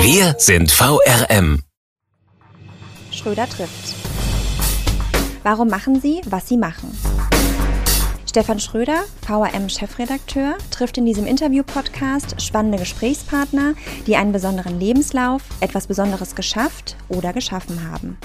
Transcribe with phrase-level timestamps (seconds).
[0.00, 1.62] Wir sind VRM.
[3.10, 3.96] Schröder trifft.
[5.42, 6.96] Warum machen Sie, was Sie machen?
[8.24, 13.74] Stefan Schröder, VRM-Chefredakteur, trifft in diesem Interview-Podcast spannende Gesprächspartner,
[14.06, 18.18] die einen besonderen Lebenslauf, etwas Besonderes geschafft oder geschaffen haben.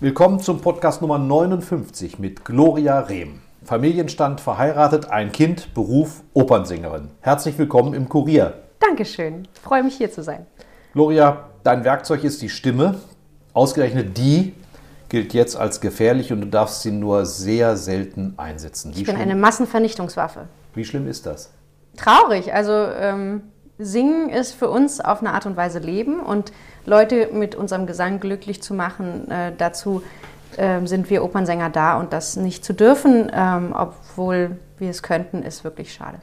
[0.00, 3.40] Willkommen zum Podcast Nummer 59 mit Gloria Rehm.
[3.64, 7.10] Familienstand verheiratet, ein Kind, Beruf Opernsängerin.
[7.20, 8.54] Herzlich willkommen im Kurier.
[8.80, 9.46] Dankeschön.
[9.62, 10.46] Freue mich hier zu sein.
[10.94, 12.96] Gloria, dein Werkzeug ist die Stimme.
[13.52, 14.54] Ausgerechnet die
[15.08, 18.94] gilt jetzt als gefährlich und du darfst sie nur sehr selten einsetzen.
[18.94, 20.48] Wie ich bin schlimm, eine Massenvernichtungswaffe.
[20.74, 21.52] Wie schlimm ist das?
[21.96, 22.54] Traurig.
[22.54, 23.42] Also ähm,
[23.78, 26.52] Singen ist für uns auf eine Art und Weise Leben und
[26.86, 30.02] Leute mit unserem Gesang glücklich zu machen, äh, dazu
[30.58, 35.42] äh, sind wir Opernsänger da und das nicht zu dürfen, ähm, obwohl wir es könnten,
[35.42, 36.18] ist wirklich schade.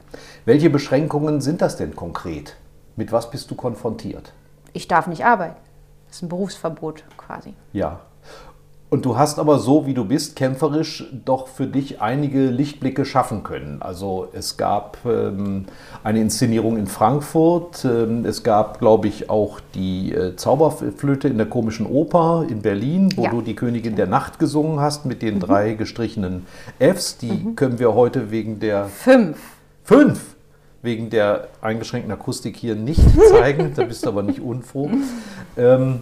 [0.46, 2.56] Welche Beschränkungen sind das denn konkret?
[2.96, 4.34] Mit was bist du konfrontiert?
[4.74, 5.56] Ich darf nicht arbeiten.
[6.08, 7.54] Das ist ein Berufsverbot quasi.
[7.72, 8.02] Ja.
[8.90, 13.44] Und du hast aber so, wie du bist, kämpferisch doch für dich einige Lichtblicke schaffen
[13.44, 13.84] können.
[13.84, 15.66] Also es gab ähm,
[16.04, 21.46] eine Inszenierung in Frankfurt, ähm, es gab, glaube ich, auch die äh, Zauberflöte in der
[21.46, 23.30] komischen Oper in Berlin, wo ja.
[23.30, 25.42] du die Königin der Nacht gesungen hast mit den mhm.
[25.42, 26.48] drei gestrichenen
[26.80, 27.18] Fs.
[27.18, 27.56] Die mhm.
[27.56, 28.86] können wir heute wegen der...
[28.86, 29.38] Fünf.
[29.84, 30.36] Fünf!
[30.82, 34.90] Wegen der eingeschränkten Akustik hier nicht zeigen, da bist du aber nicht unfroh.
[35.58, 36.02] Ähm,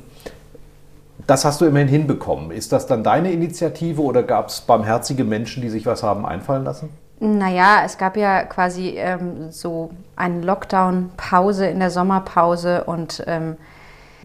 [1.28, 2.52] das hast du immerhin hinbekommen.
[2.52, 6.64] Ist das dann deine Initiative oder gab es barmherzige Menschen, die sich was haben einfallen
[6.64, 6.90] lassen?
[7.20, 13.58] Naja, es gab ja quasi ähm, so eine Lockdown-Pause in der Sommerpause und ähm,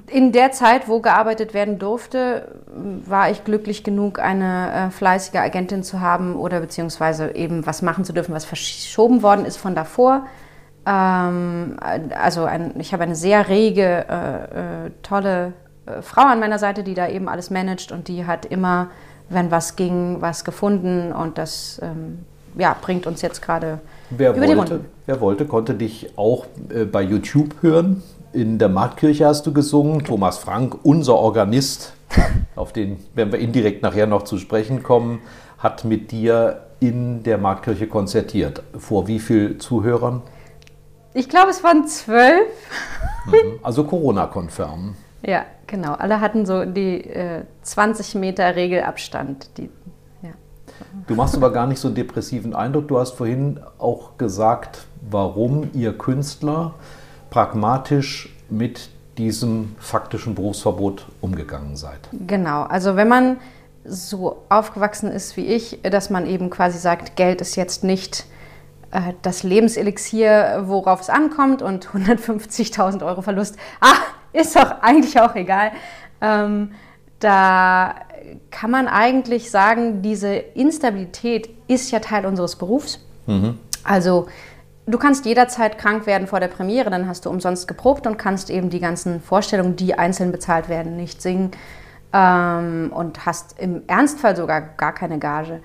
[0.06, 2.48] in der Zeit, wo gearbeitet werden durfte,
[3.06, 8.04] war ich glücklich genug, eine äh, fleißige Agentin zu haben oder beziehungsweise eben was machen
[8.04, 10.26] zu dürfen, was verschoben worden ist von davor.
[10.84, 15.54] Ähm, also ein, ich habe eine sehr rege, äh, äh, tolle
[16.02, 18.90] Frau an meiner Seite, die da eben alles managt und die hat immer,
[19.28, 22.20] wenn was ging, was gefunden und das ähm,
[22.56, 24.80] ja, bringt uns jetzt gerade über wollte, die Runde.
[25.06, 28.02] Wer wollte, konnte dich auch äh, bei YouTube hören.
[28.32, 30.04] In der Marktkirche hast du gesungen.
[30.04, 31.94] Thomas Frank, unser Organist,
[32.56, 35.20] auf den werden wir indirekt nachher noch zu sprechen kommen,
[35.58, 38.62] hat mit dir in der Marktkirche konzertiert.
[38.76, 40.22] Vor wie vielen Zuhörern?
[41.14, 42.48] Ich glaube, es waren zwölf.
[43.26, 43.58] Mhm.
[43.62, 44.96] Also Corona-konfirm.
[45.24, 45.94] Ja, genau.
[45.94, 49.50] Alle hatten so die äh, 20 Meter Regelabstand.
[49.56, 49.70] Die,
[50.22, 50.30] ja.
[51.08, 52.86] Du machst aber gar nicht so einen depressiven Eindruck.
[52.86, 56.74] Du hast vorhin auch gesagt, warum ihr Künstler
[57.30, 62.08] pragmatisch mit diesem faktischen Berufsverbot umgegangen seid.
[62.26, 62.62] Genau.
[62.62, 63.38] Also wenn man
[63.84, 68.26] so aufgewachsen ist wie ich, dass man eben quasi sagt, Geld ist jetzt nicht
[68.92, 73.56] äh, das Lebenselixier, worauf es ankommt und 150.000 Euro Verlust.
[73.80, 73.96] Ah,
[74.32, 75.72] ist doch eigentlich auch egal.
[76.20, 76.72] Ähm,
[77.18, 77.94] da
[78.50, 83.00] kann man eigentlich sagen, diese Instabilität ist ja Teil unseres Berufs.
[83.26, 83.58] Mhm.
[83.84, 84.28] Also
[84.86, 88.50] du kannst jederzeit krank werden vor der Premiere, dann hast du umsonst geprobt und kannst
[88.50, 91.52] eben die ganzen Vorstellungen, die einzeln bezahlt werden, nicht singen
[92.12, 95.60] ähm, und hast im Ernstfall sogar gar keine Gage.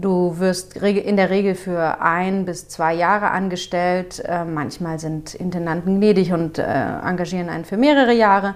[0.00, 4.22] Du wirst in der Regel für ein bis zwei Jahre angestellt.
[4.24, 8.54] Äh, manchmal sind Intendanten gnädig und äh, engagieren einen für mehrere Jahre.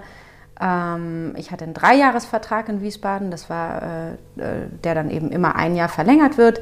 [0.59, 4.47] Ähm, ich hatte einen Dreijahresvertrag in Wiesbaden, das war, äh,
[4.83, 6.61] der dann eben immer ein Jahr verlängert wird.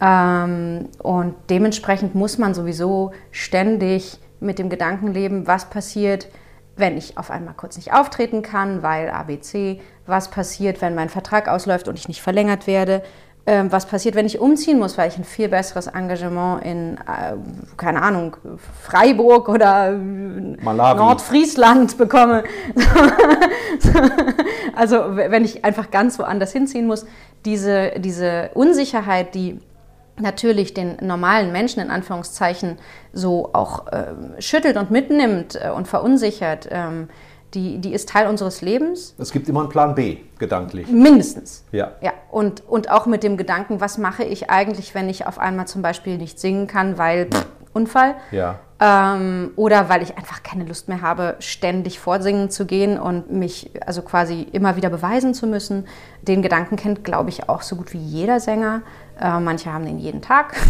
[0.00, 6.28] Ähm, und dementsprechend muss man sowieso ständig mit dem Gedanken leben, was passiert,
[6.76, 11.48] wenn ich auf einmal kurz nicht auftreten kann, weil ABC, was passiert, wenn mein Vertrag
[11.48, 13.02] ausläuft und ich nicht verlängert werde,
[13.44, 17.34] ähm, was passiert, wenn ich umziehen muss, weil ich ein viel besseres Engagement in, äh,
[17.76, 18.36] keine Ahnung,
[18.82, 20.98] Freiburg oder Malawi.
[21.00, 22.44] Nordfriesland bekomme.
[24.76, 27.04] also wenn ich einfach ganz woanders hinziehen muss,
[27.44, 29.58] diese, diese Unsicherheit, die
[30.20, 32.78] natürlich den normalen Menschen in Anführungszeichen
[33.12, 37.08] so auch äh, schüttelt und mitnimmt äh, und verunsichert, ähm,
[37.54, 39.14] die, die ist Teil unseres Lebens.
[39.18, 40.88] Es gibt immer einen Plan B, gedanklich.
[40.88, 41.64] Mindestens.
[41.72, 41.92] Ja.
[42.00, 42.12] ja.
[42.30, 45.82] Und, und auch mit dem Gedanken, was mache ich eigentlich, wenn ich auf einmal zum
[45.82, 48.16] Beispiel nicht singen kann, weil pff, Unfall.
[48.30, 48.58] Ja.
[48.80, 53.70] Ähm, oder weil ich einfach keine Lust mehr habe, ständig vorsingen zu gehen und mich
[53.86, 55.86] also quasi immer wieder beweisen zu müssen.
[56.22, 58.82] Den Gedanken kennt, glaube ich, auch so gut wie jeder Sänger.
[59.20, 60.54] Äh, manche haben den jeden Tag.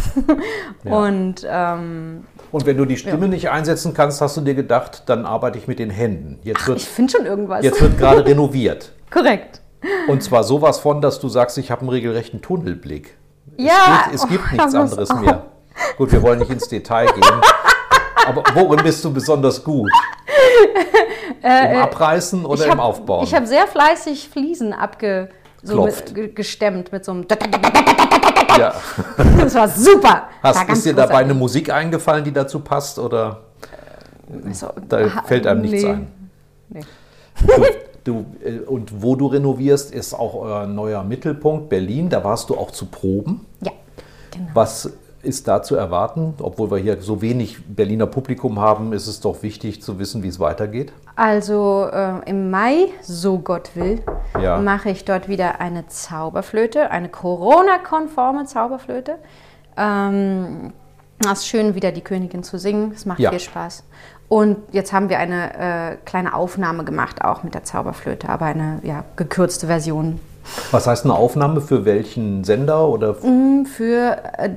[0.85, 0.93] Ja.
[0.97, 5.25] Und ähm, Und wenn du die Stimme nicht einsetzen kannst, hast du dir gedacht, dann
[5.27, 6.41] arbeite ich mit den Händen.
[6.43, 7.65] Jetzt ich wird, finde schon irgendwas.
[7.65, 8.93] jetzt wird gerade renoviert.
[9.13, 9.61] Korrekt.
[10.09, 13.17] Und zwar sowas von, dass du sagst, ich habe einen regelrechten Tunnelblick.
[13.57, 15.17] Ja, Es, geht, es gibt oh, nichts anderes oh.
[15.19, 15.47] mehr.
[15.97, 17.41] Gut, wir wollen nicht ins Detail gehen.
[18.27, 19.91] Aber worin bist du besonders gut?
[21.43, 23.25] Im Abreißen oder Äh, ich im hab- Aufbauen?
[23.25, 25.29] Ich habe sehr fleißig Fliesen abge
[25.63, 27.27] so mit, ge- gestemmt mit so einem.
[28.59, 28.75] ja.
[29.39, 30.29] Das war super.
[30.43, 32.99] Hast, war ist dir dabei eine Musik eingefallen, die dazu passt?
[32.99, 33.41] Oder
[34.47, 35.91] Also, da fällt einem nichts nee.
[35.91, 36.07] ein?
[36.69, 36.81] Nee.
[37.47, 37.65] Du,
[38.05, 42.09] du, äh, und wo du renovierst, ist auch euer neuer Mittelpunkt Berlin.
[42.09, 43.47] Da warst du auch zu Proben.
[43.63, 43.73] Ja,
[44.31, 44.47] genau.
[44.55, 44.91] Was
[45.23, 46.35] ist da zu erwarten?
[46.41, 50.29] Obwohl wir hier so wenig Berliner Publikum haben, ist es doch wichtig zu wissen, wie
[50.29, 50.93] es weitergeht.
[51.15, 54.03] Also äh, im Mai, so Gott will,
[54.41, 54.59] Ja.
[54.59, 59.17] mache ich dort wieder eine Zauberflöte, eine Corona-konforme Zauberflöte.
[59.77, 60.73] Ähm,
[61.25, 62.93] es ist schön, wieder die Königin zu singen.
[62.95, 63.31] Es macht Ja.
[63.31, 63.85] viel Spaß.
[64.29, 68.81] Und jetzt haben wir eine äh, kleine Aufnahme gemacht, auch mit der Zauberflöte, aber eine
[68.83, 70.19] ja, gekürzte Version.
[70.71, 74.51] Was heißt eine Aufnahme für welchen Sender oder Für, äh,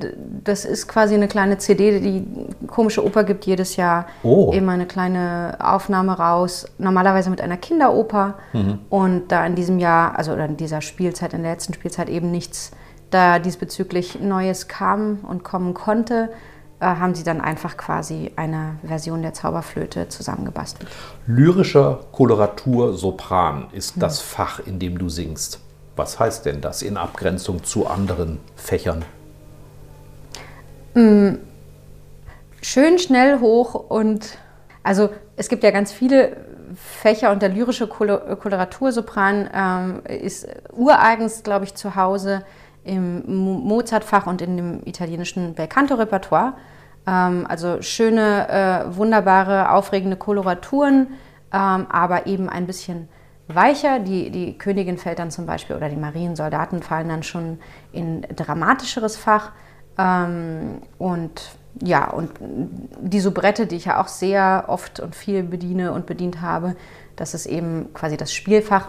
[0.44, 2.26] das ist quasi eine kleine CD, die
[2.66, 4.52] komische Oper gibt jedes Jahr Oh.
[4.52, 8.34] immer eine kleine Aufnahme raus, normalerweise mit einer Kinderoper.
[8.90, 12.30] Und da in diesem Jahr, also oder in dieser Spielzeit, in der letzten Spielzeit eben
[12.30, 12.72] nichts
[13.10, 16.30] da diesbezüglich Neues kam und kommen konnte,
[16.80, 20.90] äh, haben sie dann einfach quasi eine Version der Zauberflöte zusammengebastelt.
[21.26, 25.60] lyrischer Koloratur Sopran ist das Fach, in dem du singst.
[25.96, 29.04] Was heißt denn das in Abgrenzung zu anderen Fächern?
[32.62, 34.38] schön schnell hoch und
[34.82, 36.38] also es gibt ja ganz viele
[36.74, 42.44] Fächer und der lyrische Kolo- Koloratursopran ähm, ist ureigens, glaube ich, zu Hause
[42.82, 46.54] im Mo- Mozartfach und in dem italienischen Belcanto-Repertoire.
[47.06, 51.08] Ähm, also schöne, äh, wunderbare, aufregende Koloraturen,
[51.52, 53.10] ähm, aber eben ein bisschen
[53.48, 53.98] weicher.
[53.98, 57.58] Die, die Königin fällt dann zum Beispiel oder die Mariensoldaten fallen dann schon
[57.92, 59.52] in dramatischeres Fach.
[59.98, 65.92] Ähm, und ja, und die Soubrette, die ich ja auch sehr oft und viel bediene
[65.92, 66.76] und bedient habe,
[67.16, 68.88] das ist eben quasi das Spielfach.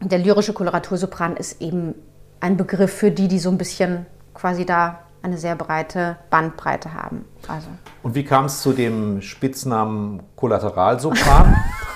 [0.00, 1.94] Der lyrische Koloratursopran ist eben
[2.40, 7.24] ein Begriff für die, die so ein bisschen quasi da eine sehr breite Bandbreite haben.
[7.48, 7.66] Also
[8.04, 11.56] Und wie kam es zu dem Spitznamen Kollateralsopran?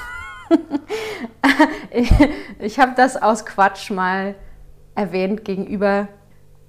[2.60, 4.34] ich habe das aus Quatsch mal
[4.94, 6.08] erwähnt gegenüber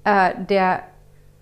[0.03, 0.83] äh, der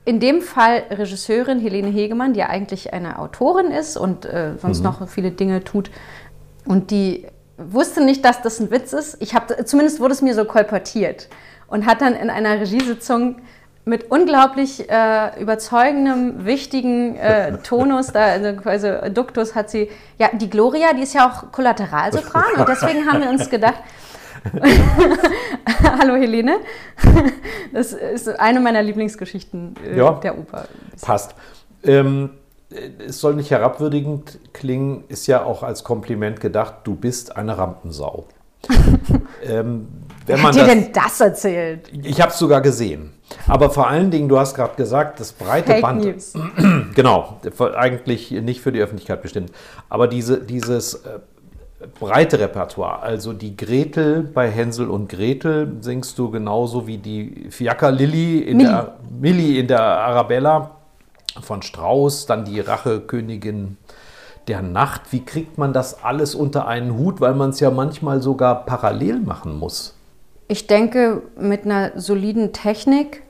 [0.04, 4.82] in dem Fall Regisseurin Helene Hegemann, die ja eigentlich eine Autorin ist und äh, sonst
[4.84, 5.92] noch viele Dinge tut.
[6.66, 7.28] Und die
[7.58, 9.18] wusste nicht, dass das ein Witz ist.
[9.22, 11.30] Ich hab, zumindest wurde es mir so kolportiert.
[11.68, 13.38] Und hat dann in einer Regiesitzung
[13.86, 20.94] mit unglaublich äh, überzeugendem, wichtigen äh, Tonus, da, also Duktus hat sie, ja, die Gloria,
[20.94, 23.82] die ist ja auch Kollateralsopran und deswegen haben wir uns gedacht,
[26.00, 26.58] Hallo Helene.
[27.74, 30.14] Das ist eine meiner Lieblingsgeschichten äh, Ja.
[30.14, 30.66] der Oper.
[31.02, 31.36] Passt.
[31.84, 32.32] Ähm,
[33.06, 38.26] es soll nicht herabwürdigend klingen, ist ja auch als Kompliment gedacht, du bist eine Rampensau.
[39.44, 39.88] ähm,
[40.26, 41.90] wenn man hat dir denn das erzählt?
[41.92, 43.14] ich habe es sogar gesehen.
[43.48, 46.06] Aber vor allen Dingen, du hast gerade gesagt, das breite Fake Band.
[46.06, 46.34] News.
[46.94, 47.38] Genau,
[47.76, 49.52] eigentlich nicht für die Öffentlichkeit bestimmt.
[49.90, 51.20] Aber diese, dieses äh,
[52.00, 57.92] breite Repertoire, also die Gretel bei Hänsel und Gretel singst du genauso wie die Fiaker
[57.92, 58.70] Lilly in Milli.
[58.70, 60.72] der Milli in der Arabella
[61.42, 63.78] von Strauss, dann die Rachekönigin
[64.48, 65.12] der Nacht.
[65.12, 69.22] Wie kriegt man das alles unter einen Hut, weil man es ja manchmal sogar parallel
[69.22, 69.96] machen muss?
[70.52, 73.24] Ich denke, mit einer soliden Technik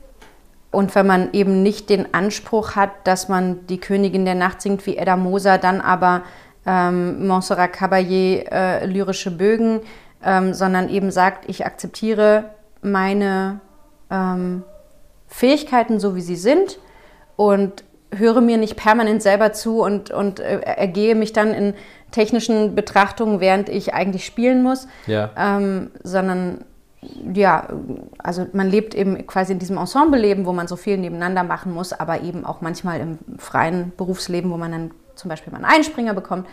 [0.71, 4.83] und wenn man eben nicht den Anspruch hat, dass man die Königin der Nacht singt
[4.87, 6.23] wie Edda Moser, dann aber
[6.65, 9.81] ähm, Montserrat Caballé äh, lyrische Bögen,
[10.25, 12.45] ähm, sondern eben sagt, ich akzeptiere
[12.81, 13.59] meine
[14.09, 14.63] ähm,
[15.27, 16.79] Fähigkeiten so, wie sie sind
[17.35, 21.75] und höre mir nicht permanent selber zu und, und äh, ergehe mich dann in
[22.09, 25.29] technischen Betrachtungen, während ich eigentlich spielen muss, Ja.
[25.37, 26.65] ähm, sondern
[27.33, 27.67] ja,
[28.19, 31.93] also man lebt eben quasi in diesem Ensemble-Leben, wo man so viel nebeneinander machen muss,
[31.93, 36.13] aber eben auch manchmal im freien Berufsleben, wo man dann zum Beispiel mal einen Einspringer
[36.13, 36.47] bekommt,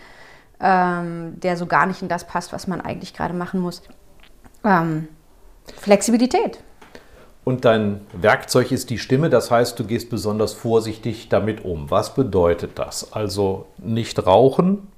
[0.61, 3.83] ähm, der so gar nicht in das passt, was man eigentlich gerade machen muss.
[4.65, 5.09] Ähm,
[5.77, 6.61] Flexibilität.
[7.45, 11.91] Und dein Werkzeug ist die Stimme, das heißt, du gehst besonders vorsichtig damit um.
[11.91, 13.13] Was bedeutet das?
[13.13, 14.89] Also nicht rauchen,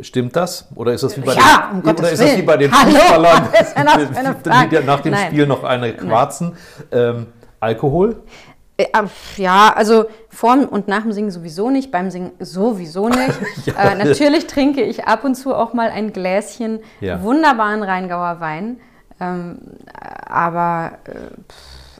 [0.00, 0.66] Stimmt das?
[0.74, 2.90] Oder ist das wie bei ja, den, um oder ist das wie bei den Hallo,
[2.90, 5.26] Fußballern, die nach dem Nein.
[5.28, 6.56] Spiel noch eine quarzen?
[6.90, 7.28] Ähm,
[7.60, 8.16] Alkohol?
[8.76, 8.86] Äh,
[9.36, 13.38] Ja, also vor und nach dem Singen sowieso nicht, beim Singen sowieso nicht.
[13.66, 13.92] Ja.
[13.92, 17.22] äh, natürlich trinke ich ab und zu auch mal ein Gläschen Ja.
[17.22, 18.80] wunderbaren Rheingauer Wein.
[19.20, 19.58] Ähm,
[20.26, 21.12] aber äh,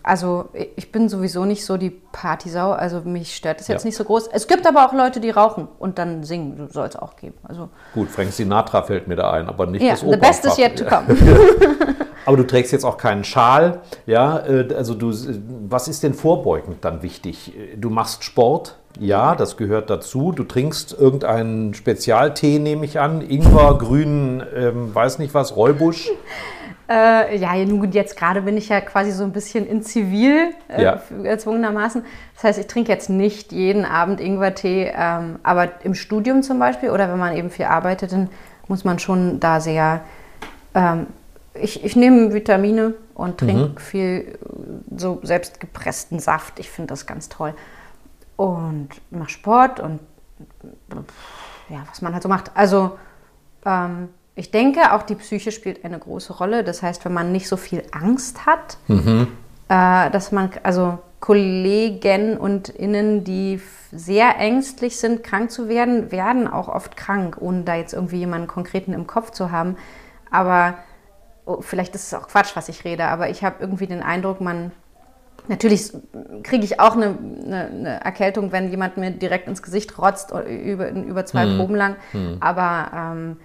[0.05, 3.89] also ich bin sowieso nicht so die Partysau, also mich stört das jetzt Ja.
[3.89, 4.29] nicht so groß.
[4.33, 7.35] Es gibt aber auch Leute, die rauchen und dann singen, soll es auch geben.
[7.43, 10.53] Also Gut, Frank Sinatra fällt mir da ein, aber nicht ja, das the best is
[10.59, 10.59] Opernfach.
[10.59, 11.87] yet to come.
[12.27, 14.39] Aber du trägst jetzt auch keinen Schal, ja?
[14.47, 15.13] äh, Also du,
[15.69, 17.53] was ist denn vorbeugend dann wichtig?
[17.77, 20.33] Du machst Sport, ja, das gehört dazu.
[20.33, 26.09] Du trinkst irgendeinen Spezialtee, nehme ich an, Ingwer, grünen, ähm, weiß nicht was, Räubusch.
[26.95, 30.83] Äh, ja, nun jetzt gerade bin ich ja quasi so ein bisschen in Zivil äh,
[30.83, 31.01] Ja.
[31.25, 32.05] erzwungenermaßen.
[32.35, 36.91] Das heißt, ich trinke jetzt nicht jeden Abend Ingwertee, ähm, aber im Studium zum Beispiel
[36.91, 38.29] oder wenn man eben viel arbeitet, dann
[38.69, 40.03] muss man schon da sehr.
[40.75, 41.09] Ähm,
[41.55, 46.61] ich, ich nehme Vitamine und trinke viel äh, so selbstgepressten Saft.
[46.61, 47.55] Ich finde das ganz toll.
[48.37, 49.99] Und mache Sport und
[51.71, 52.53] ja, was man halt so macht.
[52.55, 52.99] Also
[53.67, 56.65] ähm, ich denke, auch die Psyche spielt eine große Rolle.
[56.65, 58.79] Das heißt, wenn man nicht so viel Angst hat,
[59.69, 63.61] äh, dass man, also Kollegen und Innen, die
[63.93, 68.49] sehr ängstlich sind, krank zu werden, werden auch oft krank, ohne da jetzt irgendwie jemanden
[68.49, 69.77] konkreten im Kopf zu haben.
[70.31, 70.75] Aber
[71.47, 74.41] oh, vielleicht ist es auch Quatsch, was ich rede, aber ich habe irgendwie den Eindruck,
[74.41, 74.73] man
[75.47, 75.93] Natürlich
[76.43, 80.91] kriege ich auch eine, eine, eine Erkältung, wenn jemand mir direkt ins Gesicht rotzt über,
[80.91, 81.97] über zwei Proben lang.
[82.41, 83.37] Aber ähm,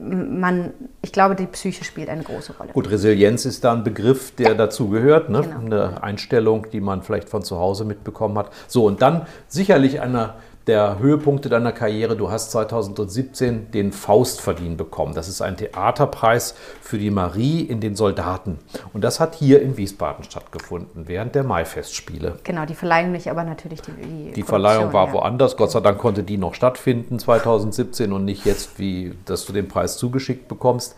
[0.00, 0.72] man,
[1.02, 2.72] ich glaube, die Psyche spielt eine große Rolle.
[2.72, 5.42] Gut, Resilienz ist da ein Begriff, der dazugehört, ne?
[5.42, 5.58] Genau.
[5.58, 8.50] eine Einstellung, die man vielleicht von zu Hause mitbekommen hat.
[8.68, 10.34] So, und dann sicherlich einer
[10.66, 12.16] der Höhepunkte deiner Karriere.
[12.16, 15.14] Du hast 2017 den Faustverdienen bekommen.
[15.14, 18.58] Das ist ein Theaterpreis für die Marie in den Soldaten.
[18.92, 22.38] Und das hat hier in Wiesbaden stattgefunden, während der Maifestspiele.
[22.42, 25.12] Genau, die verleihen mich aber natürlich die Die, Die Verleihung war ja.
[25.12, 25.56] woanders.
[25.56, 29.68] Gott sei Dank konnte die noch stattfinden 2017 und nicht jetzt, wie dass du den
[29.68, 30.96] Preis zugeschickt bekommst.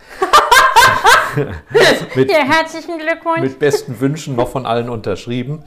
[2.14, 3.40] mit, Ja, herzlichen Glückwunsch.
[3.40, 5.62] mit besten Wünschen noch von allen unterschrieben.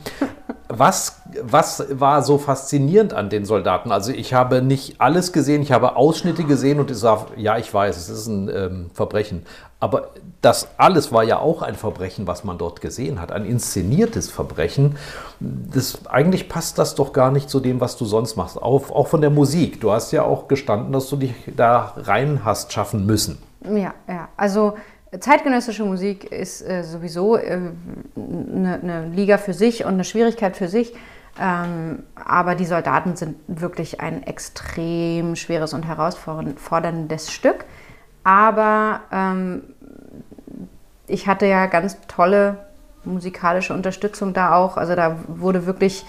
[0.74, 3.92] Was, was war so faszinierend an den Soldaten?
[3.92, 7.74] Also ich habe nicht alles gesehen, ich habe Ausschnitte gesehen und ich sage, ja, ich
[7.74, 9.46] weiß, es ist ein ähm, Verbrechen.
[9.82, 10.10] Aber
[10.42, 14.96] das alles war ja auch ein Verbrechen, was man dort gesehen hat, ein inszeniertes Verbrechen.
[15.40, 19.08] Das, eigentlich passt das doch gar nicht zu dem, was du sonst machst, auch, auch
[19.08, 19.82] von der Musik.
[19.82, 23.42] Du hast ja auch gestanden, dass du dich da rein hast schaffen müssen.
[23.64, 24.30] Ja, ja.
[24.38, 24.76] Also
[25.20, 27.74] zeitgenössische Musik ist äh, sowieso eine
[28.16, 30.94] äh, ne- ne Liga für sich und eine Schwierigkeit für sich.
[31.40, 37.66] Ähm, aber die Soldaten sind wirklich ein extrem schweres und herausforderndes Stück.
[38.24, 39.64] Aber ähm,
[41.08, 42.58] ich hatte ja ganz tolle
[43.04, 44.78] musikalische Unterstützung da auch.
[44.78, 46.06] Also da wurde wirklich,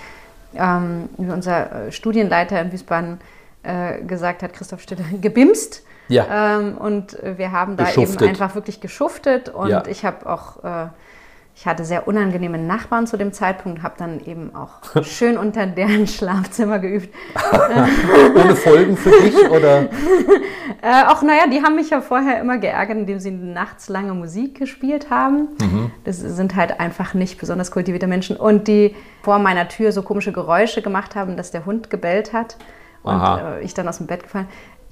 [0.55, 3.21] ähm, unser äh, Studienleiter in Wiesbaden
[3.63, 5.85] äh, gesagt hat, Christoph Stütter, gebimst.
[6.09, 6.59] Ja.
[6.59, 8.21] Ähm, und wir haben da Geschuftet.
[8.23, 9.85] eben einfach wirklich geschuftet und Ja.
[9.87, 10.89] ich habe auch, äh,
[11.55, 16.07] ich hatte sehr unangenehme Nachbarn zu dem Zeitpunkt, habe dann eben auch schön unter deren
[16.09, 17.15] Schlafzimmer geübt.
[18.35, 19.83] Ohne Folgen für dich oder?
[20.83, 24.59] Äh, auch naja, die haben mich ja vorher immer geärgert, indem sie nachts lange Musik
[24.59, 25.49] gespielt haben.
[26.05, 30.33] Das sind halt einfach nicht besonders kultivierte Menschen und die vor meiner Tür so komische
[30.33, 32.57] Geräusche gemacht haben, dass der Hund gebellt hat
[33.03, 34.49] und äh, ich dann aus dem Bett gefallen.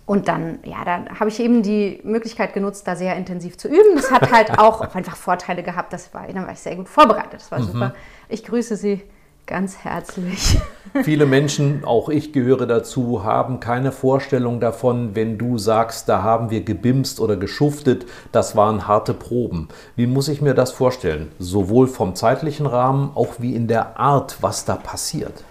[0.06, 3.94] Und dann, ja, dann habe ich eben die Möglichkeit genutzt, da sehr intensiv zu üben.
[3.94, 5.92] Das hat halt auch einfach Vorteile gehabt.
[5.92, 7.34] Das war, dann war ich sehr gut vorbereitet.
[7.34, 7.94] Das war super.
[8.28, 9.02] Ich grüße Sie
[9.50, 10.58] ganz herzlich.
[11.02, 16.50] Viele Menschen, auch ich gehöre dazu, haben keine Vorstellung davon, wenn du sagst, da haben
[16.50, 19.68] wir gebimst oder geschuftet, das waren harte Proben.
[19.96, 21.30] Wie muss ich mir das vorstellen?
[21.38, 25.44] Sowohl vom zeitlichen Rahmen, auch wie in der Art, was da passiert.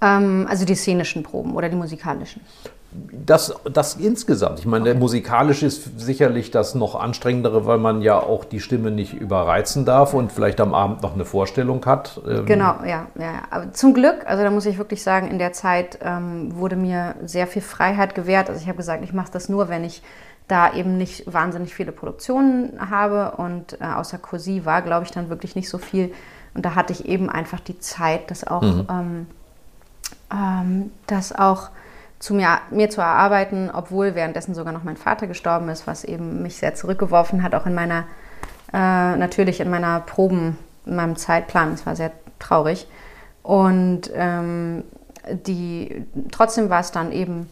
[0.00, 2.42] Ähm, also die szenischen Proben oder die musikalischen.
[2.92, 4.58] Das, das insgesamt.
[4.58, 9.14] Ich meine, musikalisch ist sicherlich das noch anstrengendere, weil man ja auch die Stimme nicht
[9.14, 12.20] überreizen darf und vielleicht am Abend noch eine Vorstellung hat.
[12.28, 13.42] Ähm, Genau, ja, ja.
[13.50, 17.14] Aber zum Glück, also da muss ich wirklich sagen, in der Zeit ähm, wurde mir
[17.24, 18.48] sehr viel Freiheit gewährt.
[18.48, 20.02] Also ich habe gesagt, ich mache das nur, wenn ich
[20.48, 25.28] da eben nicht wahnsinnig viele Produktionen habe und äh, außer Cosi war, glaube ich, dann
[25.28, 26.12] wirklich nicht so viel.
[26.54, 29.26] Und da hatte ich eben einfach die Zeit, das auch, ähm,
[30.32, 31.70] ähm, das auch
[32.18, 36.42] zu mir, mir zu erarbeiten, obwohl währenddessen sogar noch mein Vater gestorben ist, was eben
[36.42, 38.04] mich sehr zurückgeworfen hat, auch in meiner,
[38.72, 40.56] äh, natürlich in meiner in
[40.96, 41.72] meinem Zeitplan.
[41.72, 42.86] Es war sehr traurig.
[43.42, 44.84] Und ähm,
[45.46, 47.48] die, trotzdem war es dann eben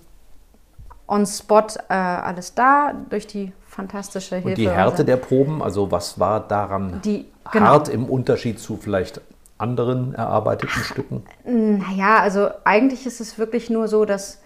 [1.06, 4.48] on spot äh, alles da durch die fantastische Hilfe.
[4.50, 7.66] Und die Härte der Proben, also was war daran Die- genau.
[7.66, 9.20] hart im Unterschied zu vielleicht
[9.58, 11.24] anderen erarbeiteten Stücken?
[11.44, 14.40] Naja, also eigentlich ist es wirklich nur so, dass,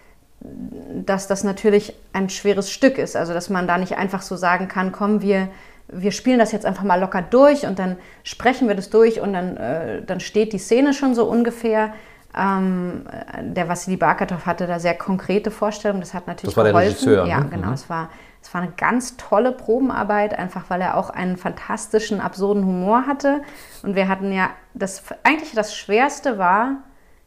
[1.05, 3.15] dass das natürlich ein schweres Stück ist.
[3.15, 5.49] Also dass man da nicht einfach so sagen kann, komm, wir,
[5.87, 9.33] wir spielen das jetzt einfach mal locker durch und dann sprechen wir das durch und
[9.33, 11.93] dann, äh, dann steht die Szene schon so ungefähr.
[12.35, 13.05] Ähm,
[13.41, 16.01] der Vassili Barkatov hatte da sehr konkrete Vorstellungen.
[16.01, 16.89] Das hat natürlich Das war der geholfen.
[17.09, 17.49] Regisseur, Ja, ne?
[17.51, 17.67] genau.
[17.67, 17.73] Mhm.
[17.73, 18.09] Es war,
[18.43, 23.41] es war eine ganz tolle Probenarbeit, einfach weil er auch einen fantastischen, absurden Humor hatte.
[23.83, 26.83] Und wir hatten ja, das eigentlich das Schwerste war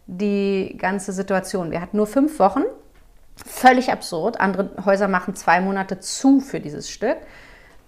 [0.07, 1.71] die ganze Situation.
[1.71, 2.65] Wir hatten nur fünf Wochen,
[3.35, 4.39] völlig absurd.
[4.41, 7.17] Andere Häuser machen zwei Monate zu für dieses Stück.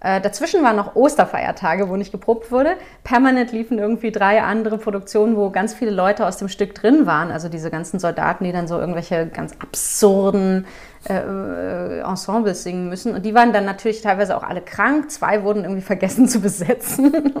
[0.01, 2.75] Äh, dazwischen waren noch Osterfeiertage, wo nicht geprobt wurde.
[3.03, 7.31] Permanent liefen irgendwie drei andere Produktionen, wo ganz viele Leute aus dem Stück drin waren.
[7.31, 10.65] Also diese ganzen Soldaten, die dann so irgendwelche ganz absurden
[11.09, 13.13] äh, äh, Ensembles singen müssen.
[13.13, 15.11] Und die waren dann natürlich teilweise auch alle krank.
[15.11, 17.33] Zwei wurden irgendwie vergessen zu besetzen.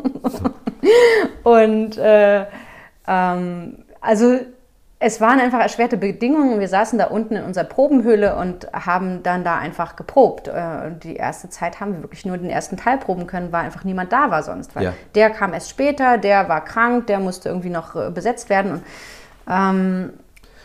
[1.43, 2.45] Und äh,
[3.07, 4.39] ähm, also
[5.01, 6.59] es waren einfach erschwerte Bedingungen.
[6.59, 10.49] Wir saßen da unten in unserer Probenhöhle und haben dann da einfach geprobt.
[10.49, 13.63] Äh, und die erste Zeit haben wir wirklich nur den ersten Teil proben können, weil
[13.63, 14.71] einfach niemand da war sonst.
[14.79, 14.93] Ja.
[15.15, 18.71] der kam erst später, der war krank, der musste irgendwie noch äh, besetzt werden.
[18.71, 18.81] Und,
[19.49, 20.13] ähm,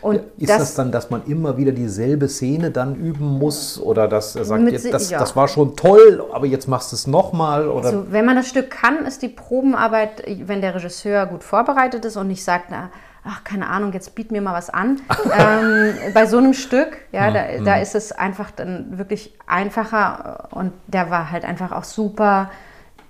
[0.01, 3.79] und Ist das, dann, dass man immer wieder dieselbe Szene dann üben muss?
[3.79, 5.17] Oder dass er sagt, jetzt, das, ja.
[5.17, 7.69] das war schon toll, aber jetzt machst du es nochmal?
[7.69, 12.17] Also, wenn man das Stück kann, ist die Probenarbeit, wenn der Regisseur gut vorbereitet ist
[12.17, 12.91] und nicht sagt, na,
[13.25, 15.01] ach, keine Ahnung, jetzt biet mir mal was an.
[15.37, 20.73] ähm, bei so einem Stück, ja, da, da ist es einfach dann wirklich einfacher und
[20.87, 22.49] der war halt einfach auch super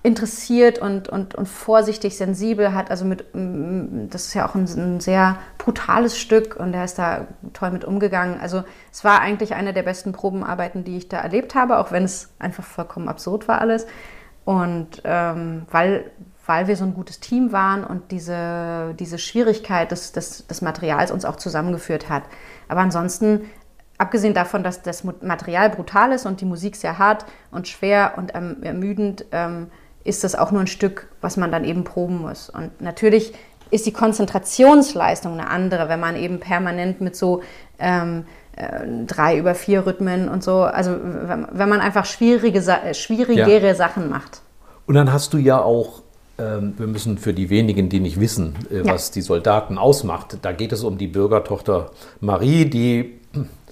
[0.06, 5.00] interessiert und, und, und vorsichtig, sensibel, hat also mit, das ist ja auch ein, ein
[5.00, 8.38] sehr brutales Stück und er ist da toll mit umgegangen.
[8.40, 12.04] Also es war eigentlich eine der besten Probenarbeiten, die ich da erlebt habe, auch wenn
[12.04, 13.88] es einfach vollkommen absurd war alles.
[14.44, 16.08] Und ähm, weil,
[16.46, 21.10] weil wir so ein gutes Team waren und diese, diese Schwierigkeit des, des, des Materials
[21.10, 22.22] uns auch zusammengeführt hat.
[22.68, 23.42] Aber ansonsten,
[23.98, 28.34] abgesehen davon, dass das Material brutal ist und die Musik sehr hart und schwer und
[28.34, 29.68] ähm, ermüdend, ähm,
[30.04, 32.48] ist das auch nur ein Stück, was man dann eben proben muss.
[32.48, 33.34] Und natürlich
[33.70, 37.42] ist die Konzentrationsleistung eine andere, wenn man eben permanent mit so
[37.80, 43.74] ähm, äh, drei über vier Rhythmen und so, also wenn, man einfach schwierige, äh, schwierigere
[43.74, 44.42] Sachen macht.
[44.86, 46.02] Und dann hast du ja auch,
[46.38, 48.92] wir müssen für die wenigen, die nicht wissen, äh, Ja.
[48.92, 53.14] was die Soldaten ausmacht, da geht es um die Bürgertochter Marie, die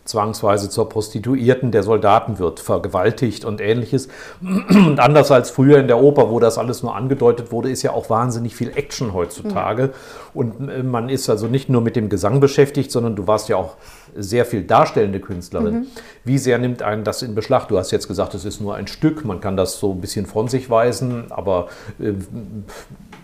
[0.05, 4.09] zwangsweise zur Prostituierten der Soldaten wird, vergewaltigt und ähnliches.
[4.43, 7.93] Und anders als früher in der Oper, wo das alles nur angedeutet wurde, ist ja
[7.93, 9.91] auch wahnsinnig viel Action heutzutage.
[10.35, 13.57] Und äh, man ist also nicht nur mit dem Gesang beschäftigt, sondern du warst ja
[13.57, 13.77] auch
[14.15, 15.87] sehr viel darstellende Künstlerin.
[16.25, 17.69] Wie sehr nimmt einen das in Beschlag?
[17.69, 20.27] Du hast jetzt gesagt, es ist nur ein Stück, man kann das so ein bisschen
[20.27, 22.13] von sich weisen, aber äh,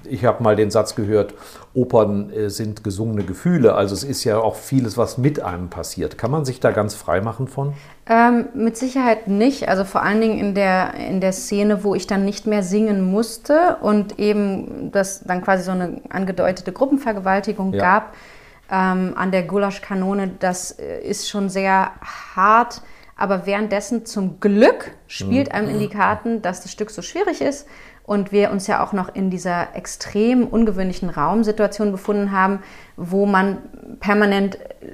[0.05, 1.35] ich habe mal den Satz gehört,
[1.73, 3.75] Opern äh, sind gesungene Gefühle.
[3.75, 6.19] Also es ist ja auch vieles, was mit einem passiert.
[6.19, 7.75] Kann man sich da ganz frei machen von?
[8.07, 9.69] Ähm, mit Sicherheit nicht.
[9.69, 13.11] Also vor allen Dingen in der, in der Szene, wo ich dann nicht mehr singen
[13.13, 17.81] musste und eben das dann quasi so eine angedeutete Gruppenvergewaltigung Ja.
[17.81, 18.15] gab
[18.71, 20.33] ähm, an der Gulaschkanone.
[20.41, 21.93] Das äh, ist schon sehr
[22.35, 22.83] hart.
[23.17, 27.67] Aber währenddessen zum Glück spielt einem in die Karten, dass das Stück so schwierig ist
[28.11, 32.59] und wir uns ja auch noch in dieser extrem ungewöhnlichen Raumsituation befunden haben,
[32.97, 33.59] wo man
[34.01, 34.89] permanent äh,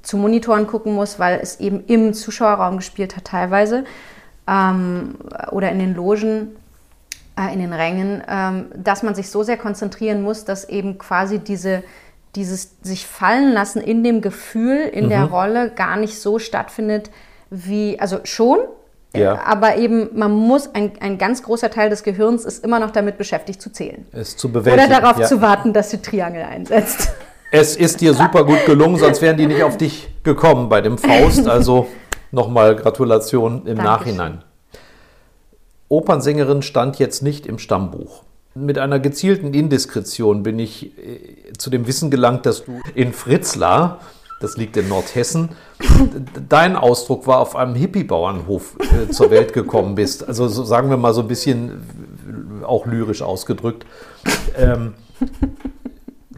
[0.00, 3.84] zu Monitoren gucken muss, weil es eben im Zuschauerraum gespielt hat teilweise
[4.48, 5.16] ähm,
[5.50, 6.56] oder in den Logen,
[7.38, 11.40] äh, in den Rängen, ähm, dass man sich so sehr konzentrieren muss, dass eben quasi
[11.40, 11.82] diese,
[12.34, 17.10] dieses sich fallen lassen in dem Gefühl, in der Rolle gar nicht so stattfindet
[17.50, 18.60] wie, also schon,
[19.20, 19.40] Ja.
[19.46, 23.18] aber eben man muss, ein, ein ganz großer Teil des Gehirns ist immer noch damit
[23.18, 24.06] beschäftigt zu zählen.
[24.12, 24.90] Es zu bewältigen.
[24.90, 25.26] Oder darauf Ja.
[25.26, 27.10] zu warten, dass die Triangel einsetzt.
[27.50, 30.98] Es ist dir super gut gelungen, sonst wären die nicht auf dich gekommen bei dem
[30.98, 31.46] Faust.
[31.46, 31.86] Also
[32.32, 33.84] nochmal Gratulation im Dankeschön.
[33.84, 34.42] Nachhinein.
[35.88, 38.22] Opernsängerin stand jetzt nicht im Stammbuch.
[38.54, 44.00] Mit einer gezielten Indiskretion bin ich äh, zu dem Wissen gelangt, dass du in Fritzlar,
[44.40, 45.50] das liegt in Nordhessen,
[46.48, 50.26] dein Ausdruck war, auf einem Hippie-Bauernhof äh, zur Welt gekommen bist.
[50.26, 51.82] Also so, sagen wir mal so ein bisschen
[52.62, 53.86] äh, auch lyrisch ausgedrückt.
[54.56, 54.94] Ähm,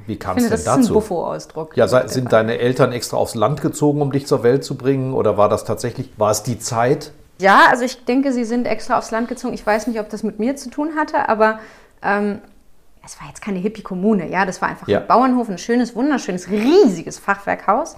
[0.07, 0.93] wie kam es finde, das denn ist ein dazu?
[0.95, 1.77] Buffo-Ausdruck.
[1.77, 5.13] Ja, sei- sind deine Eltern extra aufs Land gezogen, um dich zur Welt zu bringen?
[5.13, 7.11] Oder war das tatsächlich, war es die Zeit?
[7.41, 9.53] Ja, also ich denke, sie sind extra aufs Land gezogen.
[9.53, 11.59] Ich weiß nicht, ob das mit mir zu tun hatte, aber
[12.03, 12.39] ähm,
[13.07, 15.01] es war jetzt keine Hippie-Kommune, ja, das war einfach Ja.
[15.01, 17.97] ein Bauernhof, ein schönes, wunderschönes, riesiges Fachwerkhaus,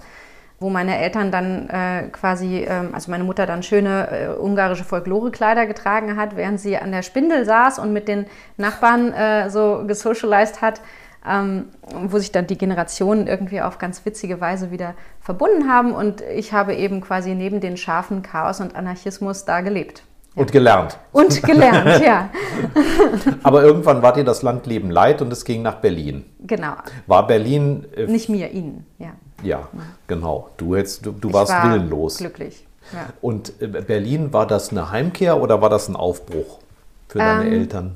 [0.59, 5.65] wo meine Eltern dann äh, quasi, ähm, also meine Mutter dann schöne äh, ungarische Folklorekleider
[5.65, 10.61] getragen hat, während sie an der Spindel saß und mit den Nachbarn äh, so gesocialized
[10.61, 10.81] hat,
[11.27, 16.21] ähm, wo sich dann die Generationen irgendwie auf ganz witzige Weise wieder verbunden haben und
[16.21, 20.03] ich habe eben quasi neben den Schafen Chaos und Anarchismus da gelebt.
[20.35, 20.97] Und gelernt.
[21.11, 22.29] Und gelernt, ja,
[23.43, 26.23] Aber irgendwann war dir das Landleben leid und es ging nach Berlin.
[26.45, 26.73] genau.
[27.07, 29.11] War Berlin, äh, Nicht mir, ihnen, ja.
[29.43, 29.67] ja,
[30.07, 30.49] genau.
[30.57, 32.17] Du, hättest, du, du Ich warst war willenlos.
[32.17, 32.65] Glücklich.
[32.93, 33.07] Ja.
[33.21, 36.59] Und äh, Berlin, war das eine Heimkehr oder war das ein Aufbruch
[37.07, 37.95] für deine Ähm, Eltern?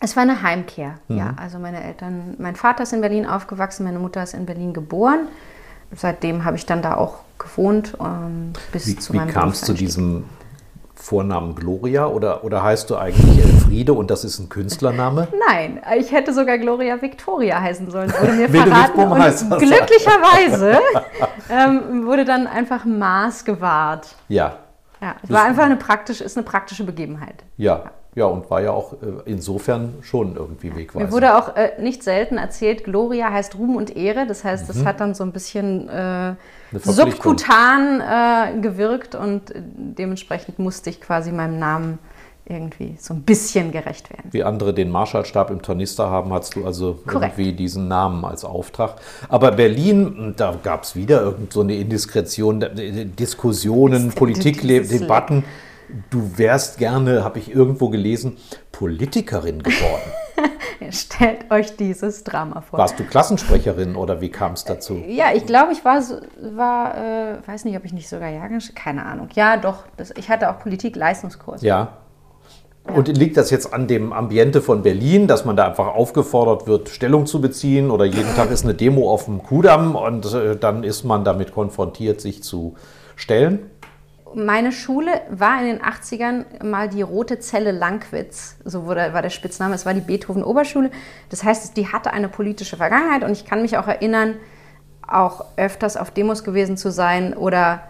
[0.00, 1.18] Es war eine Heimkehr, Mhm.
[1.18, 1.34] ja.
[1.36, 5.28] Also meine Eltern, mein Vater ist in Berlin aufgewachsen, meine Mutter ist in Berlin geboren.
[5.94, 9.72] Seitdem habe ich dann da auch gewohnt ähm, bis Wie, zu wie meinem kamst du
[9.72, 9.86] Berufseinstieg.
[9.88, 10.24] diesem
[11.00, 15.28] Vornamen Gloria oder, oder heißt du eigentlich Elfriede und das ist ein Künstlername?
[15.48, 18.12] Nein, ich hätte sogar Gloria Victoria heißen sollen.
[18.12, 19.00] Wurde mir verraten.
[19.00, 19.48] und heißen?
[19.50, 20.78] glücklicherweise
[21.50, 24.14] ähm, wurde dann einfach Maß gewahrt.
[24.28, 24.56] Ja,
[25.00, 27.44] Ja, es war einfach eine praktische, ist eine praktische Begebenheit.
[27.56, 27.90] ja, ja
[28.26, 31.10] und war ja auch äh, insofern schon irgendwie wegweisend.
[31.10, 34.26] Mir wurde auch äh, nicht selten erzählt, Gloria heißt Ruhm und Ehre.
[34.26, 36.34] Das heißt, das hat dann so ein bisschen äh,
[36.72, 36.78] Mhm.
[36.78, 41.98] Subkutan äh, gewirkt und äh, dementsprechend musste ich quasi meinem Namen
[42.46, 44.28] irgendwie so ein bisschen gerecht werden.
[44.32, 47.38] Wie andere den Marschallstab im Tornister haben, hast du also Korrekt.
[47.38, 48.96] irgendwie diesen Namen als Auftrag.
[49.28, 55.44] Aber Berlin, da gab es wieder irgend so eine Indiskretion, äh, Diskussionen, Politikdebatten.
[56.10, 58.36] Du wärst gerne, habe ich irgendwo gelesen,
[58.72, 60.12] Politikerin geworden.
[60.90, 62.78] Stellt euch dieses Drama vor.
[62.78, 65.02] Warst du Klassensprecherin oder wie kam es dazu?
[65.06, 66.02] Ja, ich glaube, ich war,
[66.54, 69.28] war äh, weiß nicht, ob ich nicht sogar Jahrgangs, keine Ahnung.
[69.34, 71.62] Ja, doch, das, ich hatte auch Politik-Leistungskurs.
[71.62, 71.98] Ja.
[72.84, 76.88] Und liegt das jetzt an dem Ambiente von Berlin, dass man da einfach aufgefordert wird,
[76.88, 80.82] Stellung zu beziehen oder jeden Tag ist eine Demo auf dem Kudamm und äh, dann
[80.82, 82.74] ist man damit konfrontiert, sich zu
[83.16, 83.70] stellen?
[84.34, 89.30] Meine Schule war in den 80ern mal die Rote Zelle Langwitz, so wurde, war der
[89.30, 89.74] Spitzname.
[89.74, 90.90] Es war die Beethoven-Oberschule.
[91.30, 94.36] Das heißt, die hatte eine politische Vergangenheit und ich kann mich auch erinnern,
[95.06, 97.82] auch öfters auf Demos gewesen zu sein oder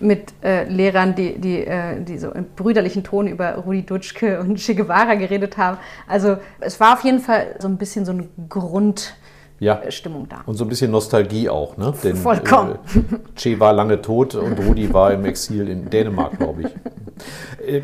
[0.00, 4.56] mit äh, Lehrern, die, die, äh, die so im brüderlichen Ton über Rudi Dutschke und
[4.58, 5.78] Che Guevara geredet haben.
[6.08, 8.28] Also es war auf jeden Fall so ein bisschen so eine
[9.64, 9.76] Ja.
[9.76, 10.42] Grundstimmung da.
[10.46, 11.94] Und so ein bisschen Nostalgie auch, ne?
[12.02, 12.74] Denn, Vollkommen.
[12.94, 16.68] Äh, che war lange tot und Rudi war im Exil in Dänemark, glaube ich.
[17.64, 17.82] Äh,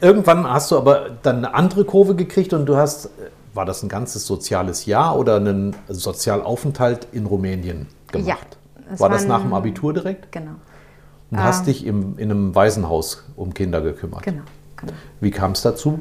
[0.00, 3.08] irgendwann hast du aber dann eine andere Kurve gekriegt und du hast, äh,
[3.52, 8.56] war das ein ganzes soziales Jahr oder einen Sozialaufenthalt in Rumänien gemacht?
[8.90, 10.32] Ja, War das nach dem Abitur direkt?
[10.32, 10.52] Genau,
[11.30, 14.22] Und hast dich im, in einem Waisenhaus um Kinder gekümmert.
[14.22, 14.42] genau,
[14.76, 14.94] genau.
[15.20, 16.00] Wie kam es dazu?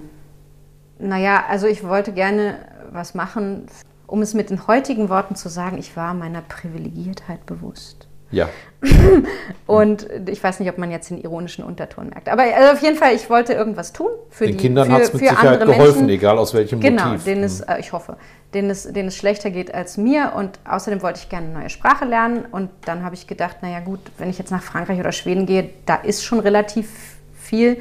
[0.97, 2.55] Naja, also ich wollte gerne
[2.91, 3.65] was machen,
[4.09, 8.07] um es mit den heutigen Worten zu sagen, ich war meiner Privilegiertheit bewusst.
[8.31, 8.47] Ja,
[9.65, 12.29] Und ich weiß nicht, ob man jetzt den ironischen Unterton merkt.
[12.29, 15.01] Aber also auf jeden Fall, ich wollte irgendwas tun für den die Kindern für, hat
[15.01, 16.09] es mit Sicherheit andere geholfen, Menschen.
[16.09, 17.23] egal aus welchem Genau, Motiv.
[17.25, 18.17] denen es, äh, ich hoffe,
[18.53, 20.33] denen es, denen es schlechter geht als mir.
[20.35, 22.45] Und außerdem wollte ich gerne eine neue Sprache lernen.
[22.51, 25.69] Und dann habe ich gedacht, naja gut, wenn ich jetzt nach Frankreich oder Schweden gehe,
[25.85, 26.89] da ist schon relativ
[27.35, 27.77] viel.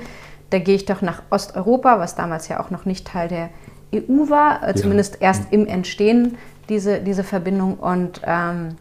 [0.51, 3.51] Da gehe ich doch nach Osteuropa, was damals ja auch noch nicht Teil der
[3.95, 6.37] EU war, äh, zumindest erst im Entstehen
[6.69, 7.75] diese, diese Verbindung.
[7.79, 8.77] Und ähm,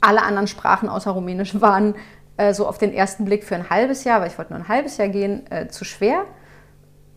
[0.00, 1.94] alle anderen Sprachen außer Rumänisch waren
[2.36, 4.68] äh, so auf den ersten Blick für ein halbes Jahr, weil ich wollte nur ein
[4.68, 6.22] halbes Jahr gehen, äh, zu schwer.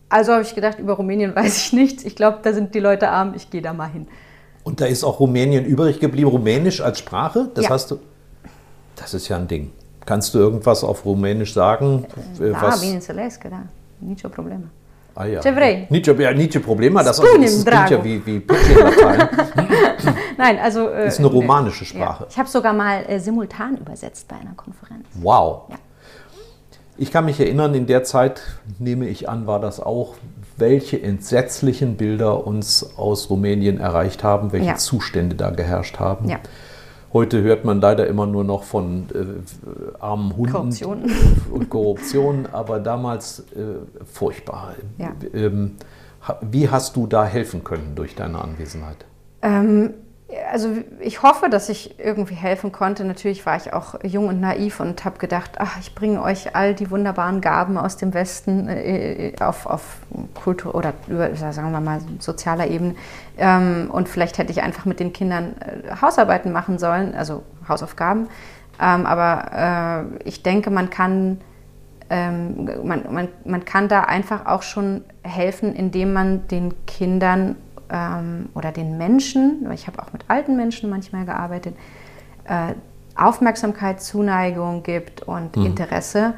[0.08, 2.04] Also habe ich gedacht, über Rumänien weiß ich nichts.
[2.04, 4.06] Ich glaube, da sind die Leute arm, ich gehe da mal hin.
[4.64, 7.50] Und da ist auch Rumänien übrig geblieben, Rumänisch als Sprache.
[7.54, 7.70] Das Ja.
[7.70, 7.98] hast du.
[8.94, 9.72] Das ist ja ein Ding.
[10.06, 12.06] Kannst du irgendwas auf Rumänisch sagen?
[12.38, 12.80] Äh, Da, was?
[12.80, 13.62] bineînțeles da,
[13.98, 14.64] nicio problemă.
[15.14, 15.40] Ah, ja.
[15.40, 15.86] Ce vrei?
[15.90, 19.28] Nicio, ja, nicio also, das klingt ja wie, wie Pidgin-Latein.
[20.38, 20.88] Nein, also...
[20.88, 21.34] Äh, Ist eine nee.
[21.34, 22.24] romanische Sprache.
[22.24, 22.28] Ja.
[22.30, 25.06] Ich habe sogar mal äh, simultan übersetzt bei einer Konferenz.
[25.14, 25.64] Wow.
[25.70, 25.76] Ja.
[26.96, 28.42] Ich kann mich erinnern, in der Zeit,
[28.78, 30.14] nehme ich an, war das auch,
[30.56, 34.76] welche entsetzlichen Bilder uns aus Rumänien erreicht haben, welche.
[34.76, 36.28] Zustände da geherrscht haben.
[36.28, 36.38] Ja.
[37.12, 41.10] Heute hört man leider immer nur noch von äh, armen Hunden Korruption.
[41.52, 44.74] und Korruption, aber damals äh, furchtbar.
[44.96, 45.12] Ja.
[45.34, 45.72] Ähm,
[46.40, 49.04] wie hast du da helfen können durch deine Anwesenheit?
[49.42, 49.90] Ähm,
[50.50, 53.04] also ich hoffe, dass ich irgendwie helfen konnte.
[53.04, 56.74] Natürlich war ich auch jung und naiv und habe gedacht, ach, ich bringe euch all
[56.74, 59.98] die wunderbaren Gaben aus dem Westen äh, auf, auf
[60.34, 62.94] Kultur oder über, sagen wir mal, sozialer Ebene.
[63.38, 68.28] Ähm, und vielleicht hätte ich einfach mit den Kindern äh, Hausarbeiten machen sollen, also Hausaufgaben.
[68.80, 71.38] Ähm, aber äh, ich denke, man kann
[72.10, 77.56] ähm, man, man, man kann da einfach auch schon helfen, indem man den Kindern
[77.92, 81.76] ähm, oder den Menschen, ich habe auch mit alten Menschen manchmal gearbeitet,
[82.44, 82.74] äh,
[83.14, 85.66] Aufmerksamkeit, Zuneigung gibt und mhm.
[85.66, 86.34] Interesse,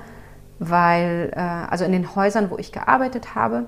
[0.59, 3.67] weil, äh, also in den Häusern, wo ich gearbeitet habe,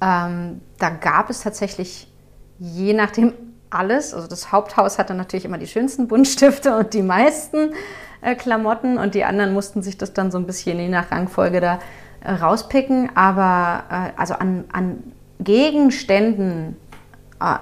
[0.00, 2.10] ähm, da gab es tatsächlich
[2.58, 3.34] je nachdem
[3.70, 4.14] alles.
[4.14, 7.74] Also das Haupthaus hatte natürlich immer die schönsten Buntstifte und die meisten
[8.22, 11.60] äh, Klamotten und die anderen mussten sich das dann so ein bisschen je nach Rangfolge
[11.60, 11.78] da
[12.24, 13.14] äh, rauspicken.
[13.14, 16.76] Aber äh, also an, an Gegenständen,
[17.40, 17.56] äh,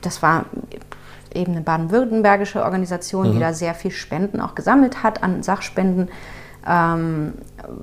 [0.00, 0.46] das war
[1.34, 3.34] eben eine baden-württembergische Organisation, mhm.
[3.34, 6.08] die da sehr viel Spenden auch gesammelt hat an Sachspenden,
[6.66, 7.34] ähm,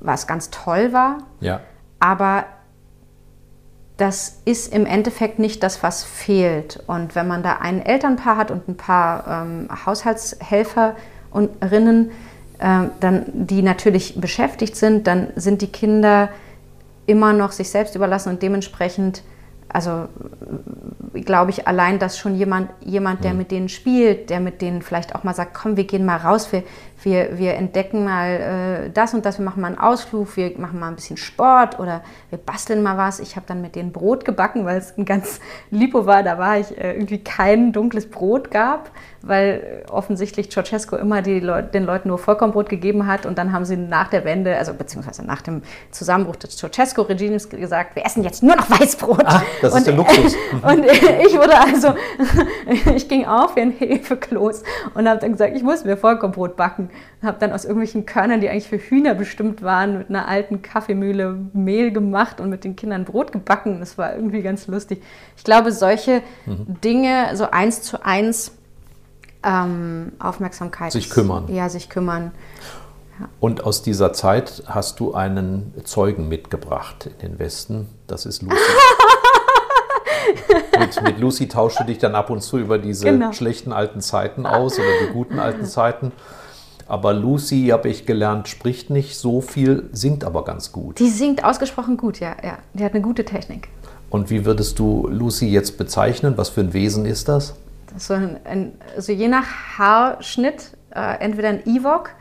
[0.02, 1.19] was ganz toll war.
[1.39, 1.60] Ja.
[2.00, 2.45] Aber
[3.98, 6.84] das ist im Endeffekt nicht das, was fehlt.
[6.88, 12.12] Und wenn man da ein Elternpaar hat und ein paar ähm, Haushaltshelferinnen,
[12.60, 16.28] äh, dann, die natürlich beschäftigt sind, dann sind die Kinder
[17.06, 19.24] immer noch sich selbst überlassen und dementsprechend
[19.76, 20.08] also
[21.14, 23.38] glaube ich, allein, dass schon jemand, jemand, der mhm.
[23.40, 26.52] mit denen spielt, der mit denen vielleicht auch mal sagt, komm, wir gehen mal raus,
[26.52, 26.64] wir,
[27.04, 30.80] wir, wir entdecken mal äh, das und das, wir machen mal einen Ausflug, wir machen
[30.80, 33.20] mal ein bisschen Sport oder wir basteln mal was.
[33.20, 35.40] Ich habe dann mit denen Brot gebacken, weil es ein ganz
[35.72, 41.22] Lipo war, da war ich äh, irgendwie kein dunkles Brot gab, weil offensichtlich Ceausescu immer
[41.22, 44.58] die Leut den Leuten nur Vollkornbrot gegeben hat und dann haben sie nach der Wende,
[44.58, 45.62] also beziehungsweise nach dem
[45.92, 49.26] Zusammenbruch des Ceausescu-Regimes gesagt, wir essen jetzt nur noch Weißbrot.
[49.26, 50.36] Ah, das und, ist der Luxus.
[50.62, 51.93] und ich wurde also,
[52.95, 56.89] ich ging auf wie ein Hefekloß und habe dann gesagt, ich muss mir Vollkornbrot backen.
[57.21, 61.38] Habe dann aus irgendwelchen Körnern, die eigentlich für Hühner bestimmt waren, mit einer alten Kaffeemühle
[61.54, 63.80] Mehl gemacht und mit den Kindern Brot gebacken.
[63.80, 65.01] Das war irgendwie ganz lustig.
[65.38, 66.80] Ich glaube, solche mhm.
[66.84, 68.51] Dinge, so eins zu eins
[69.43, 70.91] ähm, Aufmerksamkeit.
[70.91, 71.47] Sich kümmern.
[71.54, 72.32] Ja, sich kümmern.
[73.19, 73.30] Ja.
[73.39, 77.88] Und aus dieser Zeit hast du einen Zeugen mitgebracht in den Westen.
[78.08, 78.56] Das ist Lucy.
[80.80, 83.32] mit, mit, Lucy tauschst du dich dann ab und zu über diese genau.
[83.32, 86.12] schlechten alten Zeiten aus oder die guten alten Zeiten.
[86.88, 91.00] Aber Lucy, habe ich gelernt, spricht nicht so viel, singt aber ganz gut.
[91.00, 92.36] Die singt ausgesprochen gut, ja.
[92.44, 92.60] ja.
[92.74, 93.70] Die hat eine gute Technik.
[94.10, 96.38] Und wie würdest du Lucy jetzt bezeichnen?
[96.38, 97.56] Was für ein Wesen ist das?
[97.98, 99.46] so ein, ein, also je nach
[99.78, 102.12] Haarschnitt äh, entweder ein Ewok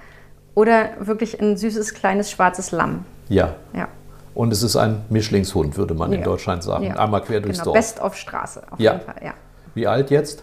[0.55, 3.05] oder wirklich ein süßes kleines schwarzes Lamm.
[3.29, 3.55] Ja.
[3.75, 3.89] Ja.
[4.35, 6.19] Und es ist ein Mischlingshund, würde man ja.
[6.19, 6.87] in Deutschland sagen.
[6.87, 6.97] Ja.
[6.97, 7.67] Einmal quer durchs genau.
[7.67, 7.77] Dorf.
[7.77, 8.93] Best auf Straße, auf ja.
[8.93, 9.21] jeden Fall.
[9.23, 9.35] Ja.
[9.75, 10.43] Wie alt jetzt?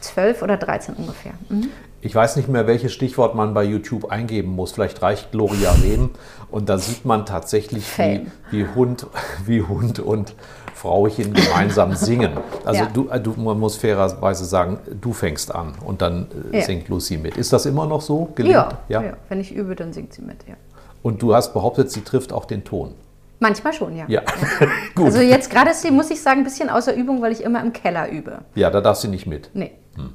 [0.00, 1.32] Zwölf oder 13 ungefähr.
[1.48, 1.68] Mhm.
[2.02, 4.72] Ich weiß nicht mehr, welches Stichwort man bei YouTube eingeben muss.
[4.72, 6.10] Vielleicht reicht Gloria Rehm.
[6.50, 9.06] Und da sieht man tatsächlich, wie, wie, Hund,
[9.44, 10.34] wie Hund und
[10.74, 12.32] Frauchen gemeinsam singen.
[12.64, 12.88] Also ja.
[12.92, 17.18] du, äh, du, man muss fairerweise sagen, du fängst an und dann äh, singt Lucy
[17.18, 17.36] mit.
[17.36, 18.32] Ist das immer noch so?
[18.38, 20.54] Ja, ja, ja, wenn ich übe, dann singt sie mit, ja.
[21.02, 22.94] Und du hast behauptet, sie trifft auch den Ton.
[23.38, 24.04] Manchmal schon, ja.
[24.06, 24.22] Ja,
[24.94, 25.06] gut.
[25.06, 27.62] Also jetzt gerade ist sie, muss ich sagen, ein bisschen außer Übung, weil ich immer
[27.62, 28.40] im Keller übe.
[28.54, 29.50] Ja, da darf sie nicht mit.
[29.54, 29.72] Nee.
[29.96, 30.12] Hm.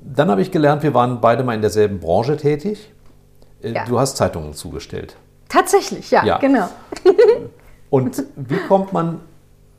[0.00, 2.92] Dann habe ich gelernt, wir waren beide mal in derselben Branche tätig.
[3.62, 3.84] Äh, ja.
[3.84, 5.16] Du hast Zeitungen zugestellt.
[5.48, 6.38] Tatsächlich, ja, ja.
[6.38, 6.68] genau.
[7.90, 9.20] Und wie kommt man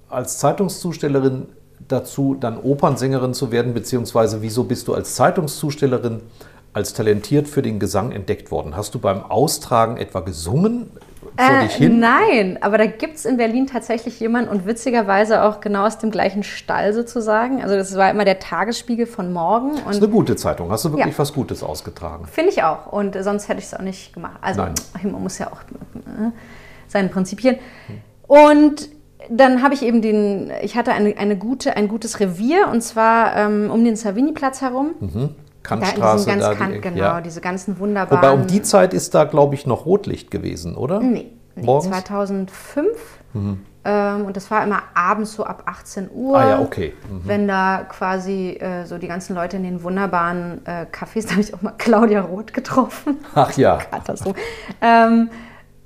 [0.09, 1.47] als Zeitungszustellerin
[1.87, 6.21] dazu, dann Opernsängerin zu werden, beziehungsweise wieso bist du als Zeitungszustellerin
[6.73, 8.75] als talentiert für den Gesang entdeckt worden?
[8.75, 10.91] Hast du beim Austragen etwa gesungen?
[11.37, 15.97] Äh, nein, aber da gibt es in Berlin tatsächlich jemanden und witzigerweise auch genau aus
[15.97, 17.61] dem gleichen Stall sozusagen.
[17.61, 19.75] Also das war immer der Tagesspiegel von morgen.
[19.85, 20.71] das ist eine gute Zeitung.
[20.71, 21.19] Hast du wirklich ja.
[21.19, 22.25] was Gutes ausgetragen?
[22.25, 22.91] Finde ich auch.
[22.91, 24.39] Und sonst hätte ich es auch nicht gemacht.
[24.41, 24.73] Also nein.
[25.03, 25.61] man muss ja auch
[25.95, 26.31] äh,
[26.87, 27.57] seine Prinzipien.
[28.27, 28.89] Und
[29.29, 33.35] dann habe ich eben den, ich hatte eine, eine gute, ein gutes Revier und zwar
[33.37, 34.95] ähm, um den Savini-Platz herum.
[34.99, 35.29] Mhm.
[35.63, 37.21] Kantstraße, da, da Kant, die, genau, ja.
[37.21, 38.21] diese ganzen wunderbaren.
[38.21, 40.99] Wobei um die Zeit ist da, glaube ich, noch Rotlicht gewesen, oder?
[40.99, 42.87] Nee, nee 2005.
[43.33, 43.65] Mhm.
[43.83, 46.37] Ähm, und das war immer abends so ab 18 Uhr.
[46.37, 46.93] Ah ja, okay.
[47.09, 47.21] Mhm.
[47.23, 51.41] Wenn da quasi äh, so die ganzen Leute in den wunderbaren äh, Cafés, da habe
[51.41, 53.19] ich auch mal Claudia Roth getroffen.
[53.33, 53.77] Ach ja.
[53.91, 54.39] Katastrophe.
[54.81, 55.29] Ähm,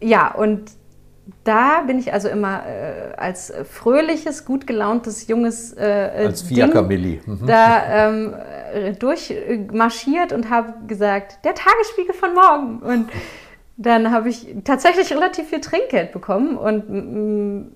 [0.01, 0.71] ja, und
[1.45, 7.21] da bin ich also immer äh, als fröhliches, gut gelauntes, junges äh, als Fiaker-Milli.
[7.25, 7.47] Mhm.
[7.47, 8.35] da ähm,
[8.99, 12.79] durchmarschiert und habe gesagt, der Tagesspiegel von morgen.
[12.79, 13.09] Und
[13.77, 17.71] dann habe ich tatsächlich relativ viel Trinkgeld bekommen und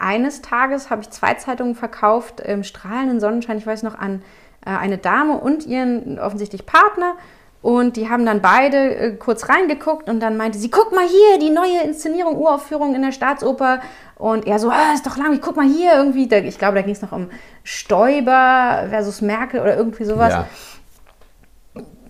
[0.00, 4.22] eines Tages habe ich zwei Zeitungen verkauft im strahlenden Sonnenschein, ich weiß noch, an
[4.64, 7.16] äh, eine Dame und ihren offensichtlich Partner.
[7.62, 11.38] Und die haben dann beide äh, kurz reingeguckt und dann meinte sie, guck mal hier,
[11.38, 13.80] die neue Inszenierung, Uraufführung in der Staatsoper.
[14.16, 16.26] Und er so, ah, ist doch lang, guck mal hier irgendwie.
[16.26, 17.28] Da, ich glaube, da ging es noch um
[17.64, 20.32] Stoiber versus Merkel oder irgendwie sowas.
[20.32, 20.46] Ja.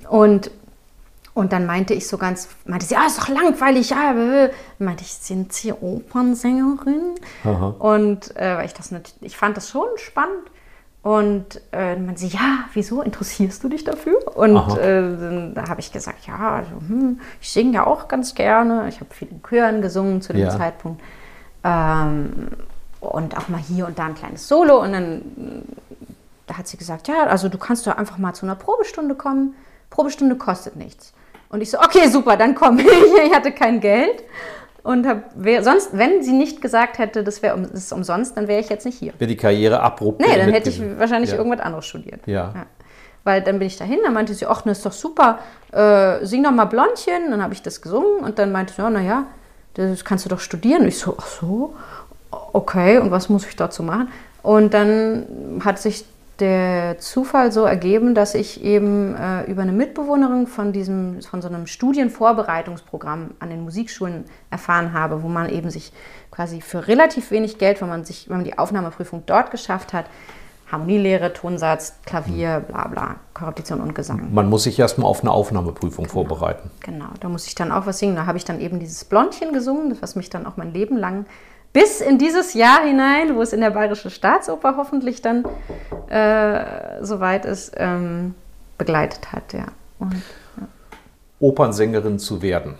[0.09, 0.51] Und
[1.33, 4.13] Und dann meinte ich so ganz, meinte sie, ah, ist doch langweilig, ja.
[4.79, 7.15] Meinte ich, sind Sie Opernsängerin?
[7.45, 7.75] Aha.
[7.79, 10.51] Und äh, weil ich das ich fand das schon spannend.
[11.03, 14.19] Und äh, meinte sie, ja, wieso interessierst du dich dafür?
[14.37, 18.35] Und äh, dann, da habe ich gesagt, ja, also, hm, ich singe ja auch ganz
[18.35, 18.87] gerne.
[18.89, 20.51] Ich habe viel in Chören gesungen zu dem Ja.
[20.51, 21.01] Zeitpunkt.
[21.65, 22.49] Ähm,
[23.01, 24.83] und auch mal hier und da ein kleines Solo.
[24.83, 25.23] Und dann
[26.51, 29.55] da hat sie gesagt, ja, also du kannst doch einfach mal zu einer Probestunde kommen.
[29.89, 31.13] Probestunde kostet nichts.
[31.49, 32.89] Und ich so, okay, super, dann komme ich.
[33.27, 34.25] Ich hatte kein Geld.
[34.83, 38.37] Und hab, wär, sonst, wenn sie nicht gesagt hätte, das wäre um, das ist umsonst,
[38.37, 39.13] dann wäre ich jetzt nicht hier.
[39.19, 40.21] Wäre die Karriere abrupt.
[40.21, 41.37] Nee, dann hätte ich wahrscheinlich ja.
[41.37, 42.27] irgendwas anderes studiert.
[42.27, 42.53] Ja.
[43.25, 45.41] Weil dann bin ich dahin, dann meinte sie, ach, das ist doch super,
[45.73, 47.31] äh, sing doch mal Blondchen.
[47.31, 49.27] Dann habe ich das gesungen und dann meinte sie, ja, naja,
[49.75, 50.83] das kannst du doch studieren.
[50.83, 51.75] Und ich so, ach so,
[52.31, 54.09] okay, und was muss ich dazu machen?
[54.43, 56.05] Und dann hat sich
[56.41, 61.49] der Zufall so ergeben, dass ich eben äh, über eine Mitbewohnerin von diesem, von so
[61.49, 65.93] einem Studienvorbereitungsprogramm an den Musikschulen erfahren habe, wo man eben sich
[66.31, 70.07] quasi für relativ wenig Geld, wenn man sich, wenn man die Aufnahmeprüfung dort geschafft hat,
[70.71, 74.33] Harmonielehre, Tonsatz, Klavier, bla bla, Korrepetition und Gesang.
[74.33, 76.71] Man muss sich erstmal auf eine Aufnahmeprüfung vorbereiten.
[76.81, 78.15] Genau, da muss ich dann auch was singen.
[78.15, 80.97] Da habe ich dann eben dieses Blondchen gesungen, das was mich dann auch mein Leben
[80.97, 81.27] lang
[81.73, 85.45] bis in dieses Jahr hinein, wo es in der Bayerische Staatsoper hoffentlich dann
[86.09, 88.35] äh, soweit ist, ähm,
[88.79, 89.53] begleitet hat.
[89.53, 89.67] Ja.
[89.99, 90.23] Und,
[91.39, 92.75] Opernsängerin zu werden.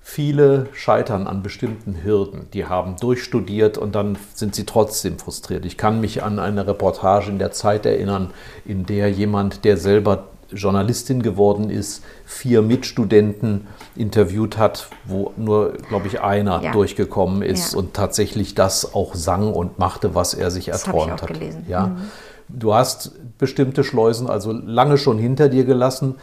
[0.00, 2.48] Viele scheitern an bestimmten Hürden.
[2.52, 5.64] Die haben durchstudiert und dann sind sie trotzdem frustriert.
[5.66, 8.32] Ich kann mich an eine Reportage in der Zeit erinnern,
[8.64, 16.06] in der jemand, der selber Journalistin geworden ist, vier Mitstudenten interviewt hat, wo nur, glaube
[16.06, 16.72] ich, einer Ja.
[16.72, 17.78] durchgekommen ist Ja.
[17.78, 21.26] und tatsächlich das auch sang und machte, was er sich Das erträumt hat.
[21.28, 21.64] gelesen.
[21.68, 21.88] Ja.
[21.88, 21.96] Mhm.
[22.48, 26.16] Du hast bestimmte Schleusen also lange schon hinter dir gelassen.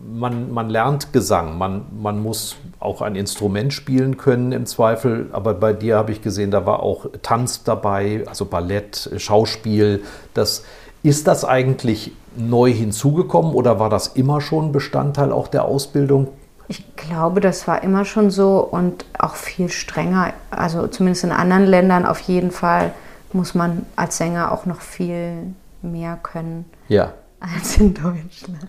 [0.00, 5.54] Man, man lernt Gesang, man, man muss auch ein Instrument spielen können im Zweifel, aber
[5.54, 10.02] bei dir habe ich gesehen, da war auch Tanz dabei, also Ballett, Schauspiel.
[10.34, 10.62] Das,
[11.02, 16.28] ist das eigentlich neu hinzugekommen oder war das immer schon Bestandteil auch der Ausbildung?
[16.68, 20.32] Ich glaube, das war immer schon so und auch viel strenger.
[20.50, 22.92] Also zumindest in anderen Ländern auf jeden Fall
[23.32, 27.12] muss man als Sänger auch noch viel mehr können Ja.
[27.40, 28.68] als in Deutschland.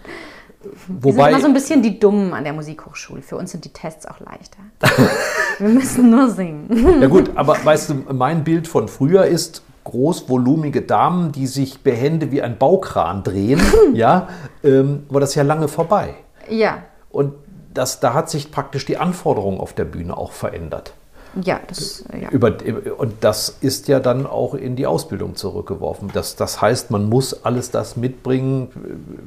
[0.62, 3.22] Wir sind Wobei, immer so ein bisschen die Dummen an der Musikhochschule.
[3.22, 4.60] Für uns sind die Tests auch leichter.
[5.60, 7.02] Wir müssen nur singen.
[7.02, 12.32] Ja gut, aber weißt du, mein Bild von früher ist großvolumige Damen, die sich behende
[12.32, 13.62] wie ein Baukran drehen,
[13.94, 14.30] ja,
[14.64, 16.16] ähm, aber das ja lange vorbei.
[16.50, 17.34] Ja, Und
[17.74, 20.94] das, da hat sich praktisch die Anforderung auf der Bühne auch verändert.
[21.44, 22.30] Ja, das, ja.
[22.30, 22.58] Über,
[22.98, 26.10] und das ist ja dann auch in die Ausbildung zurückgeworfen.
[26.14, 28.70] Das, das heißt, man muss alles das mitbringen,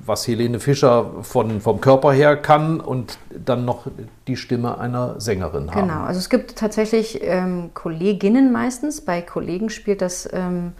[0.04, 3.86] was Helene Fischer von, vom Körper her kann und dann noch
[4.26, 5.88] die Stimme einer Sängerin haben.
[5.88, 9.00] Genau, also es gibt tatsächlich ähm, Kolleginnen meistens.
[9.00, 10.72] Bei Kollegen spielt das ähm,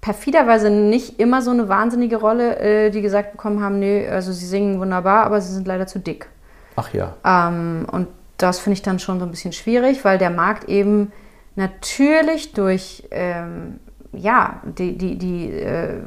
[0.00, 4.46] perfiderweise nicht immer so eine wahnsinnige Rolle, äh, die gesagt bekommen haben, nee, also sie
[4.46, 6.28] singen wunderbar, aber sie sind leider zu dick.
[6.76, 7.14] Ach ja.
[7.24, 11.12] Ähm, und das finde ich dann schon so ein bisschen schwierig, weil der Markt eben
[11.56, 13.78] natürlich durch ähm,
[14.12, 16.00] ja, die, die, die äh,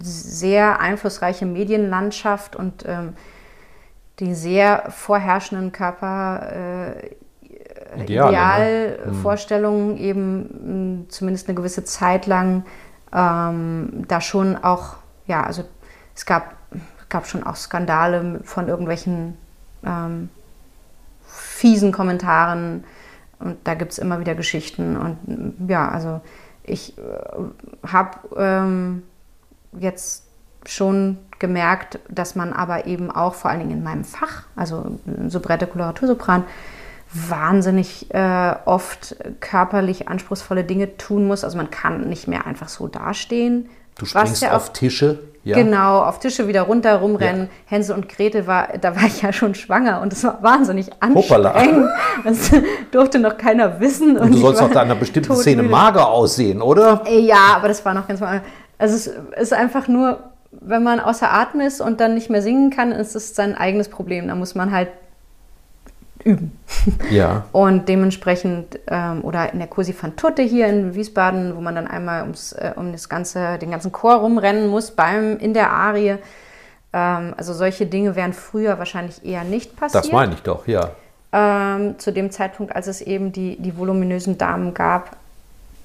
[0.00, 3.14] sehr einflussreiche Medienlandschaft und ähm,
[4.20, 7.10] die sehr vorherrschenden Körper äh,
[7.96, 8.04] ne?
[8.04, 12.64] Idealvorstellungen eben mh, zumindest eine gewisse Zeit lang
[13.12, 15.64] ähm, da schon auch, ja, also
[16.14, 16.56] es gab,
[17.08, 19.36] gab schon auch Skandale von irgendwelchen
[19.84, 20.30] ähm,
[21.56, 22.84] fiesen Kommentaren
[23.38, 26.20] und da gibt es immer wieder Geschichten und mh, ja, also
[26.62, 27.02] ich äh,
[27.86, 29.02] habe ähm,
[29.78, 30.24] jetzt
[30.66, 35.66] schon gemerkt, dass man aber eben auch vor allen Dingen in meinem Fach, also Soubrette,
[35.66, 36.44] Koloratursopran,
[37.12, 41.44] wahnsinnig äh, oft körperlich anspruchsvolle Dinge tun muss.
[41.44, 43.68] Also man kann nicht mehr einfach so dastehen.
[43.96, 45.20] Du springst ja auf Tische.
[45.46, 45.56] Ja.
[45.56, 47.42] Genau, auf Tische wieder runter rumrennen.
[47.42, 47.48] Ja.
[47.66, 51.88] Hänsel und Gretel war, da war ich ja schon schwanger und es war wahnsinnig anstrengend.
[52.24, 52.50] Das
[52.90, 54.18] durfte noch keiner wissen.
[54.18, 55.70] Und du ich sollst doch da in einer bestimmten Szene todmüde.
[55.76, 57.02] mager aussehen, oder?
[57.06, 58.40] Äh, Ja, aber das war noch ganz mal.
[58.76, 59.06] Also es
[59.40, 60.18] ist einfach nur,
[60.50, 63.88] wenn man außer Atem ist und dann nicht mehr singen kann, ist es sein eigenes
[63.88, 64.26] Problem.
[64.26, 64.88] Da muss man halt
[66.26, 66.58] üben.
[67.10, 67.44] Ja.
[67.52, 71.86] Und dementsprechend, ähm, oder in der Cursi van Tutte hier in Wiesbaden, wo man dann
[71.86, 76.16] einmal ums, äh, um das ganze, den ganzen Chor rumrennen muss beim, in der Arie.
[76.92, 80.04] Ähm, also solche Dinge wären früher wahrscheinlich eher nicht passiert.
[80.04, 80.90] Das meine ich doch, ja.
[81.32, 85.16] Ähm, zu dem Zeitpunkt, als es eben die, die voluminösen Damen gab,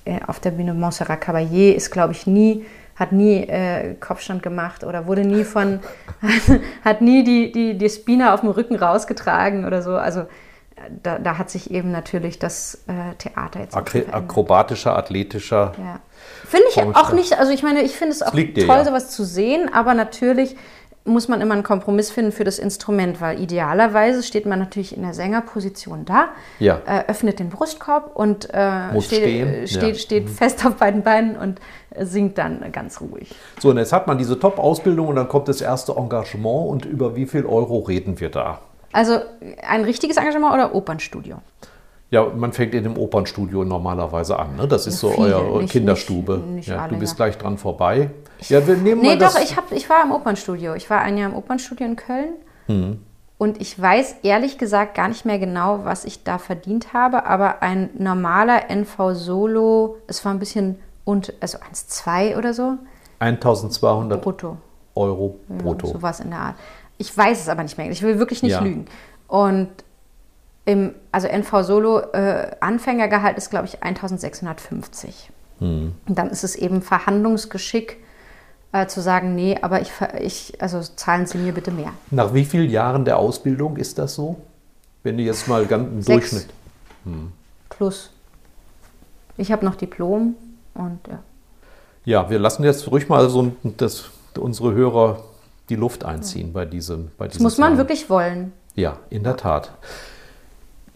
[0.05, 2.65] äh, auf der Bühne Montserrat Caballé ist, glaube ich, nie,
[3.01, 5.79] hat nie äh, Kopfstand gemacht oder wurde nie von,
[6.85, 9.95] hat nie die, die, die Spina auf dem Rücken rausgetragen oder so.
[9.95, 10.27] Also
[11.01, 15.73] da, da hat sich eben natürlich das äh, Theater jetzt auch Akrobatischer, athletischer.
[15.79, 15.99] Ja.
[16.45, 18.85] Finde ich auch nicht, also ich meine, ich finde es auch toll, ja.
[18.85, 20.55] sowas zu sehen, aber natürlich
[21.03, 25.01] muss man immer einen Kompromiss finden für das Instrument, weil idealerweise steht man natürlich in
[25.01, 26.29] der Sängerposition da,
[26.59, 26.79] ja.
[26.85, 29.95] äh, öffnet den Brustkorb und äh, steht, äh, steht, ja.
[29.95, 30.29] steht mhm.
[30.29, 33.33] fest auf beiden Beinen und äh, singt dann ganz ruhig.
[33.59, 37.15] So, und jetzt hat man diese Top-Ausbildung und dann kommt das erste Engagement und über
[37.15, 38.59] wie viel Euro reden wir da?
[38.93, 39.19] Also
[39.67, 41.37] ein richtiges Engagement oder Opernstudio?
[42.11, 44.57] Ja, man fängt in dem Opernstudio normalerweise an.
[44.57, 44.67] Ne?
[44.67, 46.37] Das ist so Viele, eure nicht, Kinderstube.
[46.39, 47.25] Nicht, nicht ja, alle, du bist ja.
[47.25, 48.11] gleich dran vorbei.
[48.49, 50.73] Ja, wir nehmen nee, doch, ich, hab, ich war im Opernstudio.
[50.75, 52.33] Ich war ein Jahr im Opernstudio in Köln.
[52.67, 52.99] Mhm.
[53.37, 57.63] Und ich weiß ehrlich gesagt gar nicht mehr genau, was ich da verdient habe, aber
[57.63, 62.77] ein normaler NV-Solo, es war ein bisschen, und, also 1,2 oder so.
[63.19, 64.57] 1200 brutto.
[64.95, 65.87] Euro brutto.
[65.87, 66.55] Ja, sowas in der Art.
[66.97, 67.89] Ich weiß es aber nicht mehr.
[67.89, 68.59] Ich will wirklich nicht ja.
[68.59, 68.85] lügen.
[69.27, 69.69] Und
[70.65, 75.31] im, also NV Solo äh, Anfängergehalt ist, glaube ich, 1650.
[75.59, 75.93] Hm.
[76.07, 77.97] Und dann ist es eben Verhandlungsgeschick
[78.71, 81.93] äh, zu sagen, nee, aber ich, ich, also zahlen Sie mir bitte mehr.
[82.09, 84.37] Nach wie vielen Jahren der Ausbildung ist das so?
[85.03, 86.47] Wenn du jetzt mal ganz im Durchschnitt.
[87.05, 87.31] Hm.
[87.69, 88.11] Plus.
[89.37, 90.35] Ich habe noch Diplom
[90.75, 91.19] und ja.
[92.03, 94.05] Ja, wir lassen jetzt ruhig mal so das,
[94.37, 95.23] unsere Hörer
[95.69, 97.11] die Luft einziehen bei diesem.
[97.17, 98.53] Bei das muss man wirklich wollen.
[98.75, 99.71] Ja, in der Tat.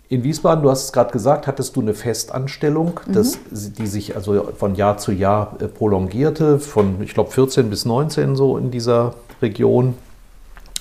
[0.08, 3.14] In Wiesbaden, du hast es gerade gesagt, hattest du eine Festanstellung, mhm.
[3.14, 7.86] das, die sich also von Jahr zu Jahr äh, prolongierte, von ich glaube 14 bis
[7.86, 9.96] 19 so in dieser Region.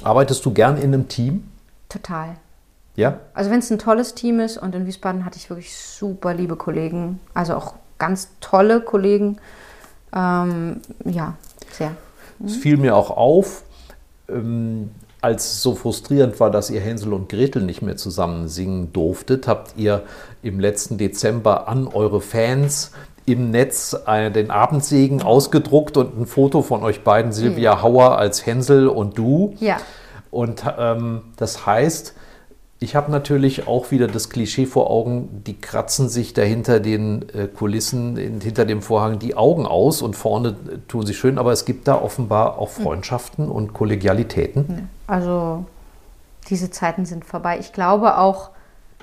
[0.02, 1.48] Arbeitest du gern in einem Team?
[1.88, 2.36] Total.
[2.96, 3.20] Ja?
[3.32, 6.56] Also wenn es ein tolles Team ist und in Wiesbaden hatte ich wirklich super liebe
[6.56, 9.38] Kollegen, also auch ganz tolle Kollegen.
[10.14, 11.34] Ähm, ja,
[11.72, 11.90] sehr.
[12.38, 12.46] Mhm.
[12.46, 13.62] Es fiel mir auch auf,
[14.28, 14.90] ähm,
[15.24, 19.48] als es so frustrierend war, dass ihr Hänsel und Gretel nicht mehr zusammen singen durftet,
[19.48, 20.02] habt ihr
[20.42, 22.92] im letzten Dezember an eure Fans
[23.24, 28.44] im Netz äh, den Abendsegen ausgedruckt und ein Foto von euch beiden, Silvia Hauer als
[28.44, 29.54] Hänsel und du.
[29.60, 29.78] Ja.
[30.30, 32.14] Und ähm, das heißt,
[32.80, 37.46] ich habe natürlich auch wieder das Klischee vor Augen, die kratzen sich dahinter den äh,
[37.46, 41.64] Kulissen, hinter dem Vorhang die Augen aus und vorne äh, tun sie schön, aber es
[41.64, 42.84] gibt da offenbar auch hm.
[42.84, 44.90] Freundschaften und Kollegialitäten.
[45.06, 45.64] Also
[46.48, 47.58] diese Zeiten sind vorbei.
[47.58, 48.50] Ich glaube auch,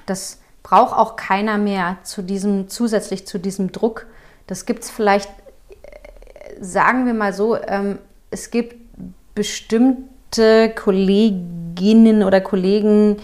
[0.06, 4.08] das braucht auch keiner mehr zu diesem, zusätzlich zu diesem Druck.
[4.48, 7.98] Das gibt es vielleicht, äh, sagen wir mal so, ähm,
[8.30, 8.76] es gibt
[9.36, 13.18] bestimmte Kolleginnen oder Kollegen,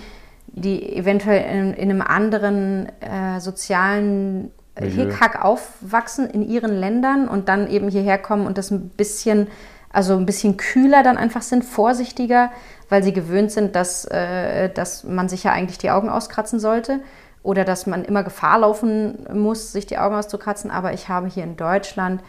[0.48, 7.68] die eventuell in, in einem anderen äh, sozialen Hickhack aufwachsen in ihren Ländern und dann
[7.70, 9.48] eben hierher kommen und das ein bisschen,
[9.92, 12.52] also ein bisschen kühler dann einfach sind, vorsichtiger,
[12.90, 17.00] weil sie gewöhnt sind, dass, äh, dass man sich ja eigentlich die Augen auskratzen sollte
[17.44, 20.72] oder dass man immer Gefahr laufen muss, sich die Augen auszukratzen.
[20.72, 22.22] Aber ich habe hier in Deutschland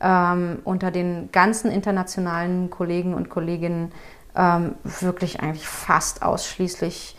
[0.00, 3.92] ähm, unter den ganzen internationalen Kollegen und Kolleginnen
[4.36, 7.16] ähm, wirklich eigentlich fast ausschließlich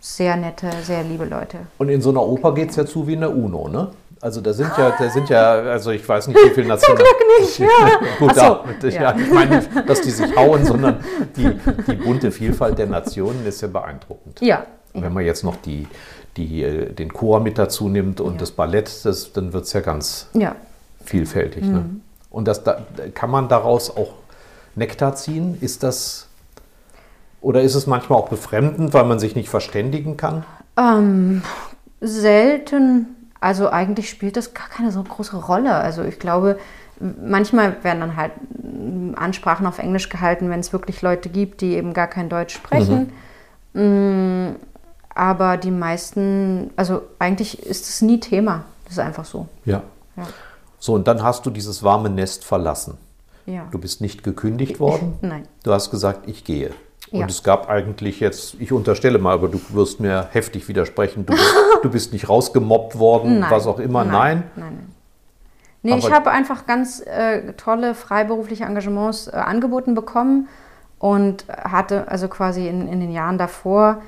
[0.00, 1.58] sehr nette, sehr liebe Leute.
[1.78, 3.90] Und in so einer Oper geht es ja zu wie in der UNO, ne?
[4.20, 6.98] Also da sind ja, da sind ja, also ich weiß nicht, wie viele Nationen.
[6.98, 8.00] Zum Glück nicht, ja.
[8.18, 8.40] Gut, so,
[8.80, 9.02] da, ja.
[9.02, 9.16] ja.
[9.16, 11.04] ich meine nicht, dass die sich hauen, sondern
[11.36, 11.50] die,
[11.86, 14.40] die bunte Vielfalt der Nationen ist ja beeindruckend.
[14.40, 14.66] Ja.
[14.94, 15.86] Wenn man jetzt noch die,
[16.36, 18.38] die, äh, den Chor mit dazu nimmt und ja.
[18.38, 20.28] das Ballett, das, dann wird es ja ganz
[21.04, 21.62] vielfältig.
[21.62, 21.68] Ne?
[21.68, 21.74] Mhm.
[21.74, 22.00] Ne?
[22.30, 22.80] Und das, da,
[23.14, 24.12] kann man daraus auch
[24.74, 25.58] Nektar ziehen?
[25.60, 26.28] Ist das
[27.40, 30.44] oder ist es manchmal auch befremdend, weil man sich nicht verständigen kann?
[30.76, 31.42] Ähm,
[32.00, 33.06] selten.
[33.40, 35.74] Also eigentlich spielt das gar keine so große Rolle.
[35.74, 36.58] Also ich glaube,
[37.00, 38.32] manchmal werden dann halt
[39.16, 43.12] Ansprachen auf Englisch gehalten, wenn es wirklich Leute gibt, die eben gar kein Deutsch sprechen.
[43.74, 44.56] Mhm.
[45.14, 48.64] Aber die meisten, also eigentlich ist es nie Thema.
[48.84, 49.48] Das ist einfach so.
[49.64, 49.82] Ja.
[50.16, 50.26] ja.
[50.78, 52.98] So, und dann hast du dieses warme Nest verlassen.
[53.46, 53.66] Ja.
[53.70, 55.18] Du bist nicht gekündigt worden.
[55.20, 55.46] Nein.
[55.64, 56.70] Du hast gesagt, ich gehe.
[57.12, 57.26] Und ja.
[57.26, 61.34] es gab eigentlich jetzt, ich unterstelle mal, aber du wirst mir heftig widersprechen, du,
[61.82, 63.50] du bist nicht rausgemobbt worden, nein.
[63.50, 64.04] was auch immer.
[64.04, 64.12] Nein.
[64.12, 64.74] Nein, nein.
[64.76, 64.94] nein.
[65.82, 70.48] Nee, aber ich habe einfach ganz äh, tolle freiberufliche Engagements äh, angeboten bekommen
[70.98, 74.02] und hatte also quasi in, in den Jahren davor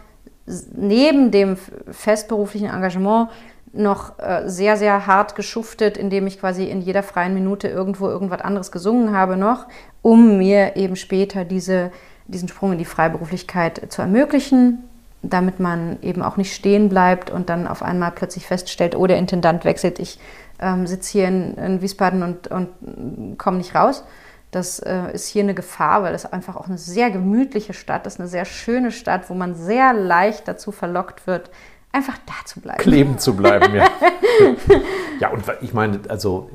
[0.75, 1.57] neben dem
[1.91, 3.29] festberuflichen Engagement
[3.73, 8.41] noch äh, sehr, sehr hart geschuftet, indem ich quasi in jeder freien Minute irgendwo irgendwas
[8.41, 9.67] anderes gesungen habe noch,
[10.03, 11.93] um mir eben später diese
[12.31, 14.79] diesen Sprung in die Freiberuflichkeit zu ermöglichen,
[15.23, 19.19] damit man eben auch nicht stehen bleibt und dann auf einmal plötzlich feststellt, oh, der
[19.19, 20.19] Intendant wechselt, ich
[20.61, 24.05] ähm, sitze hier in, in, Wiesbaden und, und komme nicht raus.
[24.51, 28.19] Das äh, ist hier eine Gefahr, weil es einfach auch eine sehr gemütliche Stadt ist,
[28.19, 31.51] eine sehr schöne Stadt, wo man sehr leicht dazu verlockt wird,
[31.93, 32.79] einfach da zu bleiben.
[32.79, 33.87] Kleben zu bleiben, ja.
[35.21, 36.51] ja, und ich meine, also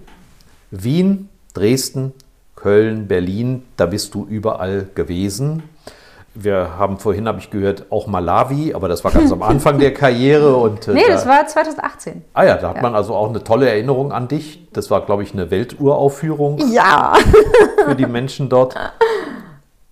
[0.71, 2.13] Wien, Dresden,
[2.65, 5.61] Köln, Berlin, da bist du überall gewesen.
[6.33, 9.93] Wir haben vorhin, habe ich gehört, auch Malawi, aber das war ganz am Anfang der
[9.93, 10.55] Karriere.
[10.55, 12.23] Und, äh, nee, das war 2018.
[12.33, 12.81] Ah ja, da hat ja.
[12.81, 14.67] man also auch eine tolle Erinnerung an dich.
[14.73, 16.57] Das war, glaube ich, eine Welturaufführung.
[16.73, 17.13] Ja.
[17.85, 18.75] Für die Menschen dort.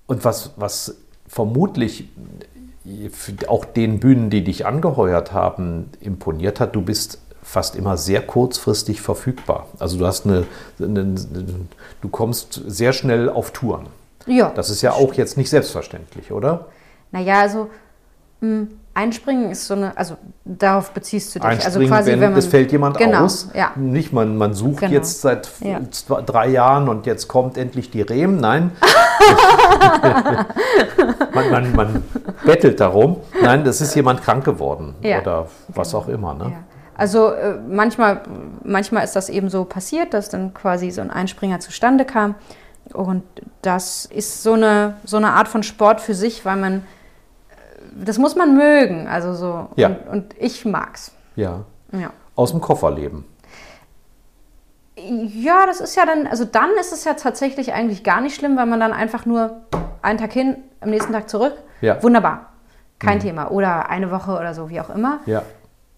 [0.08, 0.98] Und was, was
[1.28, 2.10] vermutlich
[3.48, 9.02] auch den Bühnen, die dich angeheuert haben, imponiert hat, du bist fast immer sehr kurzfristig
[9.02, 9.68] verfügbar.
[9.80, 10.46] Also du hast eine,
[10.80, 11.16] eine
[12.02, 13.88] du kommst sehr schnell auf Touren.
[14.26, 14.52] Ja.
[14.56, 16.68] Das ist ja auch jetzt nicht selbstverständlich, oder?
[17.12, 17.70] Naja, also
[18.40, 21.46] mh, hm, Einspringen ist so eine, also darauf beziehst du dich.
[21.46, 23.50] Also Einspringen, also quasi, wenn, wenn man, es fällt jemand genau, aus.
[23.56, 23.72] Ja.
[23.76, 24.92] Nicht, man, man sucht genau.
[24.92, 25.80] jetzt seit ja.
[25.90, 28.38] zwei, drei Jahren und jetzt kommt endlich die Rehm.
[28.38, 28.72] Nein.
[31.34, 32.04] man, man, man,
[32.46, 33.18] bettelt darum.
[33.42, 35.22] Nein, das ist jemand krank geworden ja.
[35.22, 36.36] oder was auch immer.
[36.36, 36.54] Ne?
[36.96, 38.22] Also äh, manchmal,
[38.64, 42.36] manchmal ist das eben so passiert, dass dann quasi so ein Einspringer zustande kam.
[42.94, 43.24] Und
[43.62, 46.84] das ist so eine, so eine Art von Sport für sich, weil man,
[47.96, 49.08] das muss man mögen.
[49.08, 49.70] Also so.
[49.76, 49.88] Ja.
[49.88, 51.12] Und, und ich mag's.
[51.36, 51.64] Ja.
[51.92, 52.12] ja.
[52.36, 53.26] Aus dem Koffer leben.
[54.96, 58.56] Ja, das ist ja dann, also dann ist es ja tatsächlich eigentlich gar nicht schlimm,
[58.56, 59.62] weil man dann einfach nur
[60.04, 61.56] einen Tag hin, am nächsten Tag zurück.
[61.82, 62.02] Ja.
[62.04, 62.54] Wunderbar.
[63.00, 63.22] Kein mhm.
[63.22, 63.52] Thema.
[63.52, 65.20] Oder eine Woche oder so, wie auch immer.
[65.26, 65.42] Ja.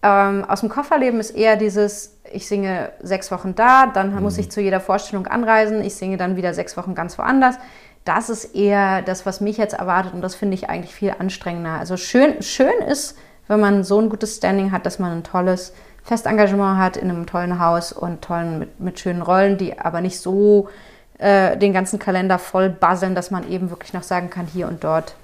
[0.02, 4.22] Ähm, aus dem Kofferleben ist eher dieses, ich singe sechs Wochen da, dann mhm.
[4.22, 7.56] muss ich zu jeder Vorstellung anreisen, ich singe dann wieder sechs Wochen ganz woanders.
[8.04, 11.72] Das ist eher das, was mich jetzt erwartet und das finde ich eigentlich viel anstrengender.
[11.72, 13.18] Also schön, schön ist,
[13.48, 15.72] wenn man so ein gutes Standing hat, dass man ein tolles
[16.04, 20.20] Festengagement hat in einem tollen Haus und tollen mit, mit schönen Rollen, die aber nicht
[20.20, 20.68] so
[21.18, 24.84] äh, den ganzen Kalender voll buzzeln, dass man eben wirklich noch sagen kann, hier und
[24.84, 25.16] dort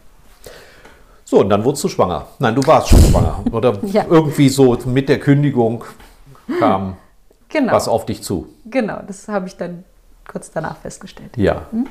[1.33, 2.27] so, und dann wurdest du schwanger.
[2.41, 3.43] Nein, du warst schon schwanger.
[3.53, 4.05] Oder ja.
[4.07, 5.83] irgendwie so mit der Kündigung
[6.59, 6.99] kam
[7.49, 7.73] genau.
[7.73, 8.49] was auf dich zu.
[8.67, 9.85] Genau, das habe ich dann
[10.31, 11.31] kurz danach festgestellt.
[11.39, 11.63] Ja.
[11.71, 11.87] Hm?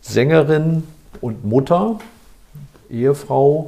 [0.00, 0.86] Sängerin
[1.20, 1.98] und Mutter,
[2.88, 3.66] Ehefrau.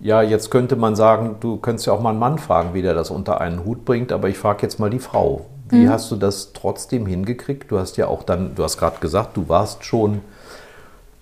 [0.00, 2.94] Ja, jetzt könnte man sagen, du könntest ja auch mal einen Mann fragen, wie der
[2.94, 5.44] das unter einen Hut bringt, aber ich frage jetzt mal die Frau.
[5.68, 5.90] Wie mhm.
[5.90, 7.70] hast du das trotzdem hingekriegt?
[7.70, 10.22] Du hast ja auch dann, du hast gerade gesagt, du warst schon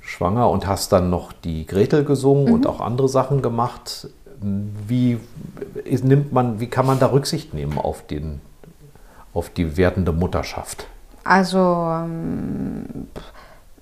[0.06, 2.52] schwanger und hast dann noch die Gretel gesungen mhm.
[2.54, 4.08] und auch andere Sachen gemacht.
[4.40, 5.18] Wie
[5.84, 8.40] nimmt man, wie kann man da Rücksicht nehmen auf, den,
[9.34, 10.86] auf die werdende Mutterschaft?
[11.24, 13.08] Also, ähm,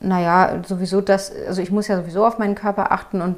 [0.00, 3.36] naja, sowieso das, also ich muss ja sowieso auf meinen Körper achten und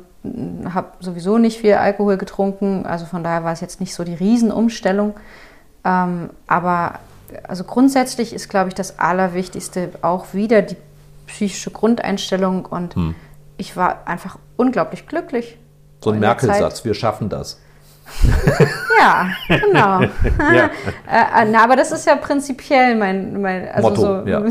[0.73, 2.87] habe sowieso nicht viel Alkohol getrunken.
[2.87, 5.15] Also von daher war es jetzt nicht so die Riesenumstellung.
[5.85, 7.01] Ähm, aber
[7.49, 10.77] also grundsätzlich ist, glaube ich, das Allerwichtigste auch wieder die
[11.27, 13.15] psychische Grundeinstellung und hm.
[13.57, 15.59] ich war einfach unglaublich glücklich.
[16.03, 17.61] So ein Merkel-Satz, wir schaffen das.
[19.01, 20.01] ja, genau.
[20.39, 20.71] ja.
[21.11, 24.43] Äh, äh, na, aber das ist ja prinzipiell mein, mein also Motto, so, ja.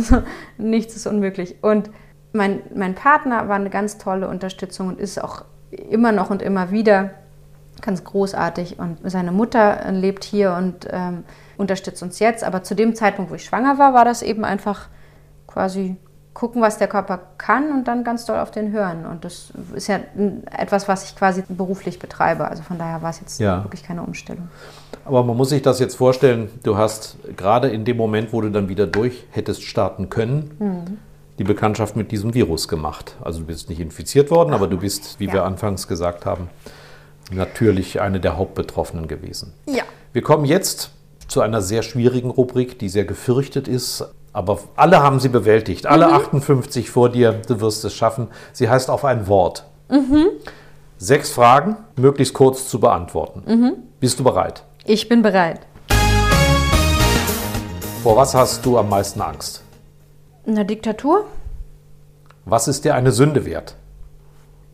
[0.58, 1.56] nichts ist unmöglich.
[1.62, 1.90] Und
[2.34, 6.72] mein, mein Partner war eine ganz tolle Unterstützung und ist auch immer noch und immer
[6.72, 7.12] wieder
[7.82, 8.78] ganz großartig.
[8.80, 11.24] Und seine Mutter lebt hier und ähm,
[11.58, 12.44] unterstützt uns jetzt.
[12.44, 14.90] Aber zu dem Zeitpunkt, wo ich schwanger war, war das eben einfach
[15.48, 15.96] quasi
[16.36, 19.06] gucken, was der Körper kann und dann ganz doll auf den hören.
[19.06, 20.02] Und das ist ja
[20.52, 22.48] etwas, was ich quasi beruflich betreibe.
[22.48, 23.64] Also von daher war es jetzt ja.
[23.64, 24.50] wirklich keine Umstellung.
[25.06, 28.52] Aber man muss sich das jetzt vorstellen, du hast gerade in dem Moment, wo du
[28.52, 30.98] dann wieder durch hättest starten können, mhm.
[31.40, 33.16] die Bekanntschaft mit diesem Virus gemacht.
[33.22, 35.34] Also du bist nicht infiziert worden, aber du bist, wie ja.
[35.34, 36.50] wir anfangs gesagt haben,
[37.32, 39.54] natürlich eine der Hauptbetroffenen gewesen.
[39.68, 39.84] Ja.
[40.12, 40.92] Wir kommen jetzt
[41.30, 44.04] zu einer sehr schwierigen Rubrik, die sehr gefürchtet ist,
[44.36, 45.88] aber alle haben sie bewältigt.
[45.88, 46.14] Alle mhm.
[46.14, 48.28] 58 vor dir, du wirst es schaffen.
[48.52, 49.66] Sie heißt auf ein Wort.
[49.90, 50.28] Mhm.
[50.98, 53.44] Sechs Fragen, möglichst kurz zu beantworten.
[53.48, 53.74] Mhm.
[54.02, 54.64] Bist du bereit?
[54.84, 55.62] Ich bin bereit.
[58.04, 59.64] Vor was hast du am meisten Angst?
[60.46, 61.26] Eine Diktatur.
[62.44, 63.76] Was ist dir eine Sünde wert?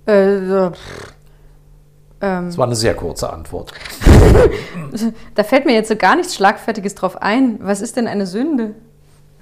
[0.08, 0.72] Äh, ähm.
[2.20, 3.74] das war eine sehr kurze Antwort.
[5.36, 7.60] da fällt mir jetzt so gar nichts Schlagfertiges drauf ein.
[7.62, 8.74] Was ist denn eine Sünde?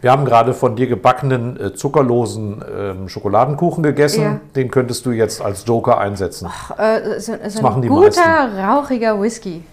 [0.01, 4.21] Wir haben gerade von dir gebackenen, äh, zuckerlosen ähm, Schokoladenkuchen gegessen.
[4.21, 4.39] Ja.
[4.55, 6.47] Den könntest du jetzt als Joker einsetzen.
[6.49, 8.59] Ach, äh, so, so die guter, meisten.
[8.59, 9.63] rauchiger Whisky.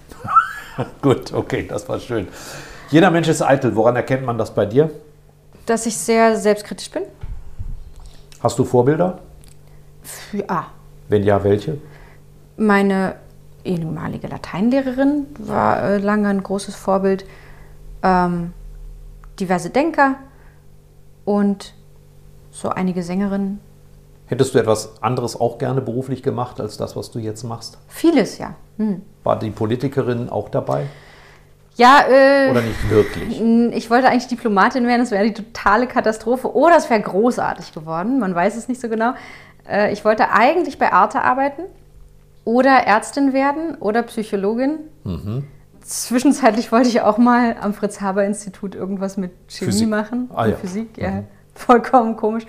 [1.02, 2.26] Gut, okay, das war schön.
[2.90, 3.74] Jeder Mensch ist eitel.
[3.76, 4.90] Woran erkennt man das bei dir?
[5.64, 7.02] Dass ich sehr selbstkritisch bin.
[8.42, 9.18] Hast du Vorbilder?
[10.32, 10.66] Ja.
[11.08, 11.78] Wenn ja, welche?
[12.56, 13.16] Meine
[13.64, 17.24] ehemalige Lateinlehrerin war äh, lange ein großes Vorbild.
[18.02, 18.52] Ähm,
[19.40, 20.16] diverse Denker
[21.24, 21.74] und
[22.50, 23.60] so einige Sängerinnen.
[24.26, 27.78] Hättest du etwas anderes auch gerne beruflich gemacht als das, was du jetzt machst?
[27.88, 28.54] Vieles, ja.
[28.76, 29.02] Hm.
[29.22, 30.86] War die Politikerin auch dabei?
[31.76, 33.40] Ja, äh, Oder nicht wirklich?
[33.74, 36.54] Ich wollte eigentlich Diplomatin werden, das wäre die totale Katastrophe.
[36.56, 39.12] Oder es wäre großartig geworden, man weiß es nicht so genau.
[39.68, 41.62] Äh, ich wollte eigentlich bei Arte arbeiten
[42.44, 44.78] oder Ärztin werden oder Psychologin.
[45.04, 45.44] Mhm.
[45.86, 49.88] Zwischenzeitlich wollte ich auch mal am Fritz-Haber-Institut irgendwas mit Chemie Physik.
[49.88, 50.30] machen.
[50.34, 50.56] Ah, und ja.
[50.56, 51.22] Physik, ja.
[51.54, 52.44] Vollkommen komisch.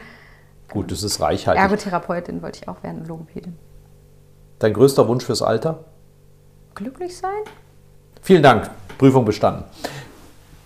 [0.69, 1.61] Gut, das ist reichhaltig.
[1.61, 3.55] Ergotherapeutin wollte ich auch werden, Logopädin.
[4.57, 5.85] Dein größter Wunsch fürs Alter?
[6.73, 7.29] Glücklich sein?
[8.23, 9.65] Vielen Dank, Prüfung bestanden.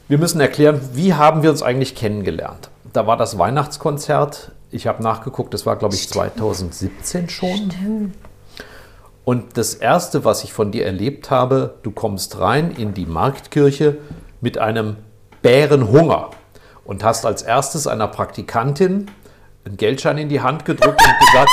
[0.08, 2.70] Wir müssen erklären, wie haben wir uns eigentlich kennengelernt?
[2.94, 4.54] Da war das Weihnachtskonzert.
[4.70, 8.14] Ich habe nachgeguckt, das war, glaube ich, 2017 schon.
[9.32, 13.98] Und das Erste, was ich von dir erlebt habe, du kommst rein in die Marktkirche
[14.42, 14.98] mit einem
[15.42, 16.32] Bärenhunger
[16.84, 19.10] und hast als erstes einer Praktikantin
[19.64, 21.50] einen Geldschein in die Hand gedrückt und gesagt,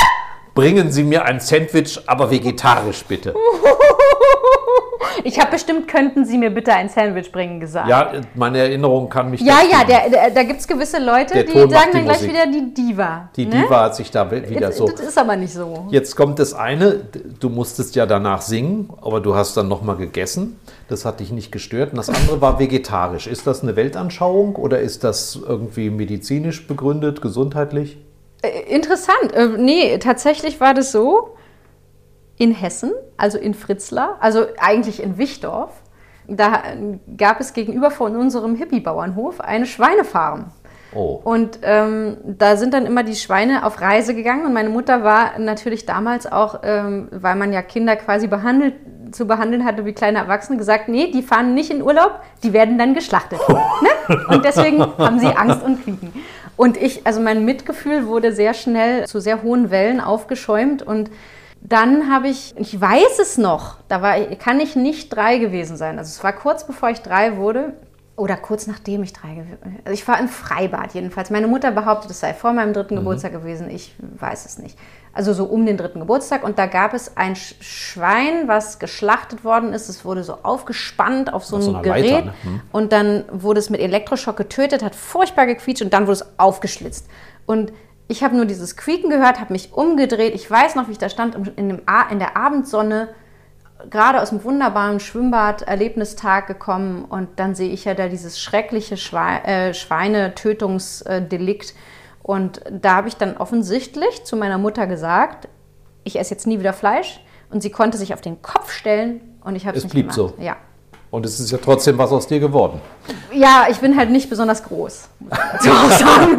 [0.57, 3.33] bringen Sie mir ein Sandwich, aber vegetarisch bitte.
[5.25, 7.89] Ich habe bestimmt, könnten Sie mir bitte ein Sandwich bringen, gesagt.
[7.89, 11.45] Ja, meine Erinnerung kann mich Ja, ja, der, der, da gibt es gewisse Leute, Der
[11.45, 12.31] die Ton sagen die dann gleich Musik.
[12.31, 13.29] wieder die Diva.
[13.37, 13.63] Die ne?
[13.63, 14.87] Diva hat sich da wieder Jetzt, so.
[14.87, 15.87] Das ist aber nicht so.
[15.91, 17.01] Jetzt kommt das eine,
[17.41, 20.59] du musstest ja danach singen, aber du hast dann nochmal gegessen.
[20.89, 21.91] Das hat dich nicht gestört.
[21.93, 23.27] Und das andere war vegetarisch.
[23.27, 27.99] Ist das eine Weltanschauung oder ist das irgendwie medizinisch begründet, gesundheitlich?
[28.43, 29.33] Äh, Interessant.
[29.33, 31.35] Äh, nee, tatsächlich war das so
[32.39, 35.71] in Hessen, also in Fritzlar, also eigentlich in Wichdorf.
[36.27, 36.63] Da
[37.17, 40.53] gab es gegenüber von unserem Hippie-Bauernhof eine Schweinefarm.
[40.95, 41.21] Oh.
[41.23, 45.39] Und ähm, da sind dann immer die Schweine auf Reise gegangen und meine Mutter war
[45.39, 48.75] natürlich damals auch, ähm, weil man ja Kinder quasi behandelt,
[49.13, 52.79] zu behandeln hatte wie kleine Erwachsene, gesagt, nee, die fahren nicht in Urlaub, die werden
[52.79, 53.39] dann geschlachtet.
[53.49, 54.27] ne?
[54.29, 56.13] Und deswegen haben sie Angst und Quieken.
[56.57, 61.11] Und ich, also mein Mitgefühl wurde sehr schnell zu sehr hohen Wellen aufgeschäumt und
[61.61, 65.99] dann habe ich, ich weiß es noch, da war, kann ich nicht drei gewesen sein.
[65.99, 67.75] Also es war kurz bevor ich drei wurde
[68.17, 69.77] oder kurz nachdem ich drei gewesen bin.
[69.85, 71.31] Also ich war im Freibad jedenfalls.
[71.31, 73.71] Meine Mutter behauptet, es sei vor meinem dritten Geburtstag gewesen.
[73.71, 74.79] Ich weiß es nicht.
[75.13, 76.45] Also so um den dritten Geburtstag.
[76.45, 79.89] Und da gab es ein Sch- Schwein, was geschlachtet worden ist.
[79.89, 82.11] Es wurde so aufgespannt auf so Auf ein so Gerät.
[82.11, 82.35] Leiter, ne?
[82.43, 82.61] Hm.
[82.73, 87.09] Und dann wurde es mit Elektroschock getötet, hat furchtbar gequietscht und dann wurde es aufgeschlitzt.
[87.47, 87.73] Und
[88.09, 90.35] ich habe nur dieses Quieken gehört, habe mich umgedreht.
[90.35, 93.11] Ich weiß noch, wie ich da stand in, dem in der Abendsonne,
[93.91, 97.05] gerade aus dem wunderbaren Schwimmbad-Erlebnistag gekommen.
[97.05, 101.75] Und dann sehe ich ja da dieses schreckliche Schwe äh, Schweinetötungsdelikt.
[102.23, 105.49] Und da habe ich dann offensichtlich zu meiner Mutter gesagt,
[106.05, 107.21] ich esse jetzt nie wieder Fleisch.
[107.51, 110.15] Und sie konnte sich auf den Kopf stellen und ich habe es Es nicht blieb
[110.15, 110.35] gemacht.
[110.37, 110.43] so.
[110.43, 110.57] Ja.
[111.11, 112.81] Und es ist ja trotzdem was aus dir geworden.
[113.33, 115.09] Ja, ich bin halt nicht besonders groß.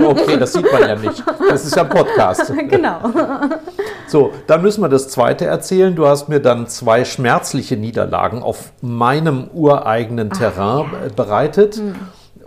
[0.01, 1.23] Okay, das sieht man ja nicht.
[1.49, 2.51] Das ist ja ein Podcast.
[2.69, 2.99] genau.
[4.07, 5.95] So, dann müssen wir das zweite erzählen.
[5.95, 11.81] Du hast mir dann zwei schmerzliche Niederlagen auf meinem ureigenen Terrain äh, bereitet.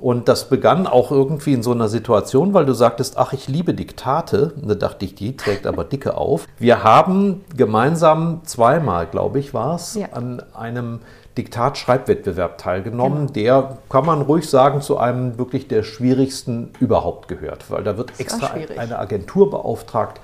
[0.01, 3.73] Und das begann auch irgendwie in so einer Situation, weil du sagtest, ach, ich liebe
[3.75, 4.53] Diktate.
[4.61, 6.47] Und da dachte ich, die trägt aber dicke auf.
[6.59, 10.07] Wir haben gemeinsam zweimal, glaube ich, war es, Ja.
[10.13, 11.01] an einem
[11.37, 17.71] Diktat-Schreibwettbewerb teilgenommen, der, kann man ruhig sagen, zu einem wirklich der schwierigsten überhaupt gehört.
[17.71, 20.21] Weil da wird war extra eine Agentur beauftragt,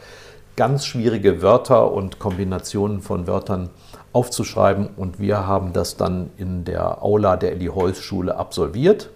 [0.56, 3.70] ganz schwierige Wörter und Kombinationen von Wörtern
[4.12, 4.88] aufzuschreiben.
[4.96, 9.08] Und wir haben das dann in der Aula der Elli Heuss Schule absolviert.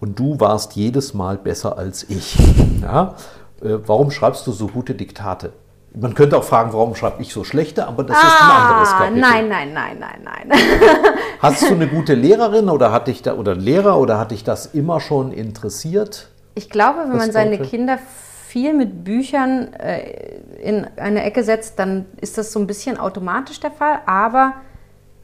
[0.00, 2.36] Und du warst jedes Mal besser als ich.
[2.82, 3.14] Ja?
[3.62, 5.52] Äh, Warum schreibst du so gute Diktate?
[5.92, 8.98] Man könnte auch fragen, warum schreibe ich so schlechte, aber das ist ein anderes Ah,
[8.98, 9.20] Kapitel.
[9.20, 10.58] nein, nein, nein, nein, nein.
[11.40, 14.44] Hast du eine gute Lehrerin oder hat dich da oder einen Lehrer oder hat dich
[14.44, 16.28] das immer schon interessiert?
[16.54, 17.58] Ich glaube, wenn man seine.
[17.58, 17.98] Kinder
[18.46, 23.60] viel mit Büchern äh, in eine Ecke setzt, dann ist das so ein bisschen automatisch
[23.60, 24.00] der Fall.
[24.06, 24.54] Aber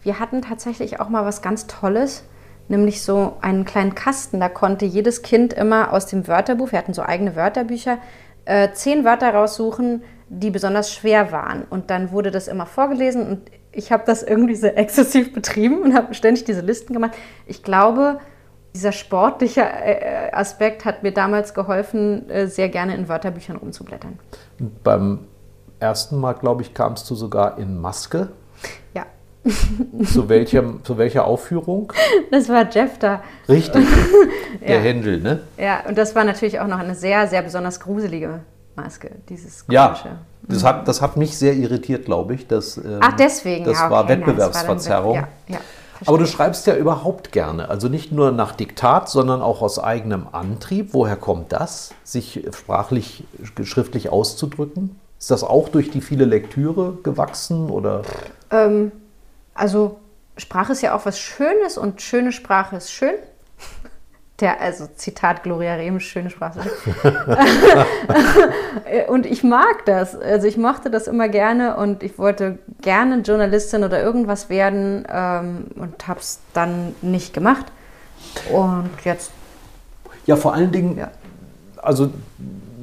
[0.03, 2.23] wir hatten tatsächlich auch mal was ganz Tolles,
[2.69, 4.39] nämlich so einen kleinen Kasten.
[4.41, 7.99] Da konnte jedes Kind immer aus dem Wörterbuch, wir hatten so eigene Wörterbücher,
[8.45, 11.65] äh, zehn Wörter raussuchen, die besonders schwer waren.
[11.71, 15.95] Und dann wurde das immer vorgelesen und ich habe das irgendwie sehr exzessiv betrieben und
[15.95, 17.13] habe ständig diese Listen gemacht.
[17.47, 18.19] Ich glaube,
[18.75, 24.19] dieser sportliche äh, Aspekt hat mir damals geholfen, äh, sehr gerne in Wörterbüchern rumzublättern.
[24.59, 25.21] Und beim
[25.81, 28.29] ersten Mal, glaube ich, kamst du sogar in Maske.
[28.95, 29.07] Ja,
[30.13, 31.93] Zu, welchem, zu welcher Aufführung?
[32.33, 33.23] das war Jeff da.
[33.49, 33.87] Richtig.
[34.61, 34.83] Der Ja.
[34.83, 35.41] Händel, ne?
[35.57, 38.41] Ja, und das war natürlich auch noch eine sehr, sehr besonders gruselige
[38.77, 39.89] Maske, dieses Ja.
[39.89, 40.19] komische.
[40.43, 42.47] Das hat, das hat mich sehr irritiert, glaube ich.
[42.47, 43.65] Das, ähm, Ach, deswegen.
[43.65, 45.15] Das ja, okay, war nein, das war Wettbewerbsverzerrung.
[45.15, 45.59] Ja, ja.
[46.05, 47.69] Aber du schreibst ja überhaupt gerne.
[47.69, 50.91] Also nicht nur nach Diktat, sondern auch aus eigenem Antrieb.
[50.93, 53.25] Woher kommt das, sich sprachlich,
[53.63, 55.01] schriftlich auszudrücken?
[55.19, 58.03] Ist das auch durch die viele Lektüre gewachsen oder?
[58.51, 58.93] Ähm,
[59.55, 59.99] also
[60.37, 63.15] Sprache ist ja auch was Schönes und schöne Sprache ist schön.
[64.41, 66.61] Der, also Zitat Gloria Rehm, schöne Sprache.
[69.09, 70.15] und ich mag das.
[70.15, 75.69] Also ich mochte das immer gerne und ich wollte gerne Journalistin oder irgendwas werden ähm,
[75.77, 77.65] und habe es dann nicht gemacht.
[78.53, 79.31] Und jetzt.
[80.27, 81.11] Ja, vor allen Dingen, ja.
[81.77, 82.11] also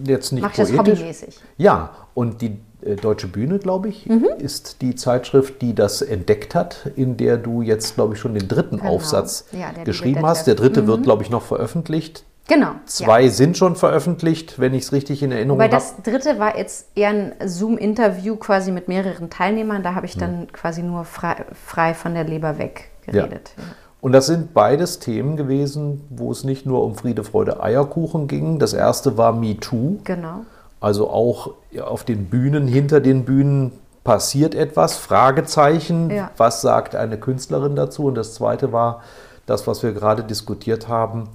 [0.05, 1.39] jetzt nicht Mach ich das hobbymäßig.
[1.57, 2.57] Ja, und die
[3.01, 4.27] Deutsche Bühne, glaube ich, mhm.
[4.37, 8.47] ist die Zeitschrift, die das entdeckt hat, in der du jetzt, glaube ich, schon den
[8.47, 8.91] dritten genau.
[8.91, 10.47] Aufsatz ja, geschrieben hast.
[10.47, 10.87] Der dritte mhm.
[10.87, 12.25] wird, glaube ich, noch veröffentlicht.
[12.47, 12.71] Genau.
[12.85, 13.29] Zwei ja.
[13.29, 15.71] sind schon veröffentlicht, wenn ich es richtig in Erinnerung habe.
[15.71, 19.81] Weil das dritte war jetzt eher ein Zoom-Interview quasi mit mehreren Teilnehmern.
[19.81, 20.51] Da habe ich dann mhm.
[20.51, 23.53] quasi nur frei, frei, von der Leber weg geredet.
[23.57, 23.63] Ja.
[24.01, 28.59] Und das sind beides Themen gewesen, wo es nicht nur um Friede, Freude, Eierkuchen ging.
[28.59, 29.99] Das erste war Me Too.
[30.03, 30.41] Genau.
[30.83, 33.71] Also auch auf den Bühnen, hinter den Bühnen
[34.03, 36.29] passiert etwas, Fragezeichen, ja.
[36.35, 38.03] was sagt eine Künstlerin dazu?
[38.07, 39.01] Und das zweite war
[39.45, 41.29] das, was wir gerade diskutiert haben,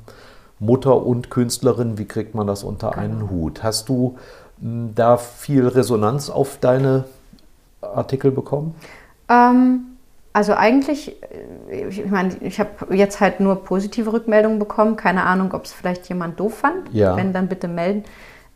[0.58, 3.02] Mutter und Künstlerin, wie kriegt man das unter genau.
[3.02, 3.62] einen Hut?
[3.62, 4.18] Hast du
[4.60, 7.04] hm, da viel Resonanz auf deine
[7.80, 8.74] Artikel bekommen?
[9.30, 9.96] Ähm,
[10.34, 11.16] also eigentlich,
[11.70, 14.96] äh, ich meine, ich habe jetzt halt nur positive Rückmeldungen bekommen.
[14.96, 16.92] Keine Ahnung, ob es vielleicht jemand doof fand.
[16.92, 17.16] Ja.
[17.16, 18.04] Wenn, dann bitte melden.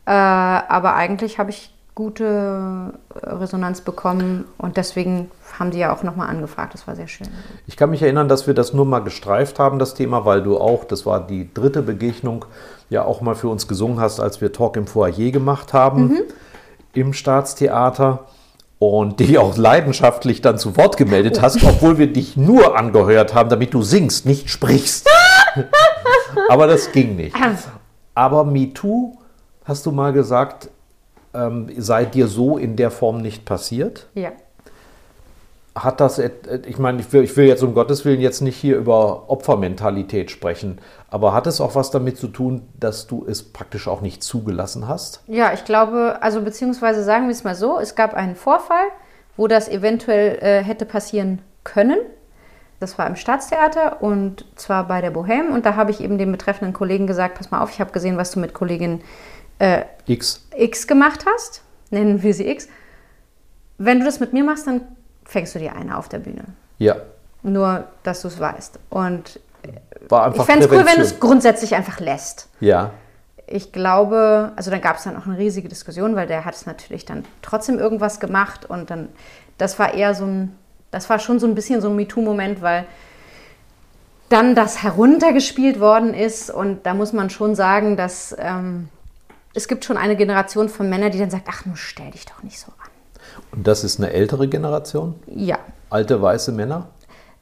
[0.05, 5.29] Äh, aber eigentlich habe ich gute Resonanz bekommen und deswegen
[5.59, 6.73] haben die ja auch nochmal angefragt.
[6.73, 7.27] Das war sehr schön.
[7.67, 10.57] Ich kann mich erinnern, dass wir das nur mal gestreift haben, das Thema, weil du
[10.57, 12.45] auch, das war die dritte Begegnung,
[12.89, 16.21] ja auch mal für uns gesungen hast, als wir Talk im Foyer gemacht haben mhm.
[16.93, 18.25] im Staatstheater
[18.79, 23.49] und dich auch leidenschaftlich dann zu Wort gemeldet hast, obwohl wir dich nur angehört haben,
[23.49, 25.07] damit du singst, nicht sprichst.
[26.49, 27.35] Aber das ging nicht.
[28.15, 29.15] Aber MeToo
[29.65, 30.69] hast du mal gesagt,
[31.33, 34.07] ähm, sei dir so in der Form nicht passiert?
[34.13, 34.31] Ja.
[35.75, 38.77] Hat das, ich meine, ich will, ich will jetzt um Gottes Willen jetzt nicht hier
[38.77, 40.77] über Opfermentalität sprechen,
[41.09, 44.87] aber hat es auch was damit zu tun, dass du es praktisch auch nicht zugelassen
[44.87, 45.23] hast?
[45.25, 48.85] Ja, ich glaube, also beziehungsweise sagen wir es mal so, es gab einen Vorfall,
[49.35, 51.97] wo das eventuell äh, hätte passieren können.
[52.79, 55.53] Das war im Staatstheater und zwar bei der Bohème.
[55.53, 58.17] Und da habe ich eben dem betreffenden Kollegen gesagt, pass mal auf, ich habe gesehen,
[58.17, 59.01] was du mit Kollegin
[59.59, 60.45] äh, X.
[60.55, 62.67] X gemacht hast, nennen wir sie X.
[63.77, 64.81] Wenn du das mit mir machst, dann
[65.25, 66.43] fängst du dir eine auf der Bühne.
[66.77, 66.97] Ja.
[67.41, 68.79] Nur, dass du es weißt.
[68.89, 69.39] Und
[70.09, 72.49] War einfach ich fände es cool, wenn du es grundsätzlich einfach lässt.
[72.59, 72.91] Ja.
[73.45, 76.65] Ich glaube, also dann gab es dann auch eine riesige Diskussion, weil der hat es
[76.65, 79.09] natürlich dann trotzdem irgendwas gemacht und dann,
[79.57, 80.57] das war eher so ein,
[80.91, 82.85] das war schon so ein bisschen so ein MeToo-Moment, weil
[84.29, 88.89] dann das heruntergespielt worden ist und da muss man schon sagen, dass ähm,
[89.53, 92.41] es gibt schon eine Generation von Männern, die dann sagt, ach, nun stell dich doch
[92.43, 92.89] nicht so an.
[93.51, 95.15] Und das ist eine ältere Generation?
[95.27, 95.59] Ja.
[95.89, 96.87] Alte weiße Männer?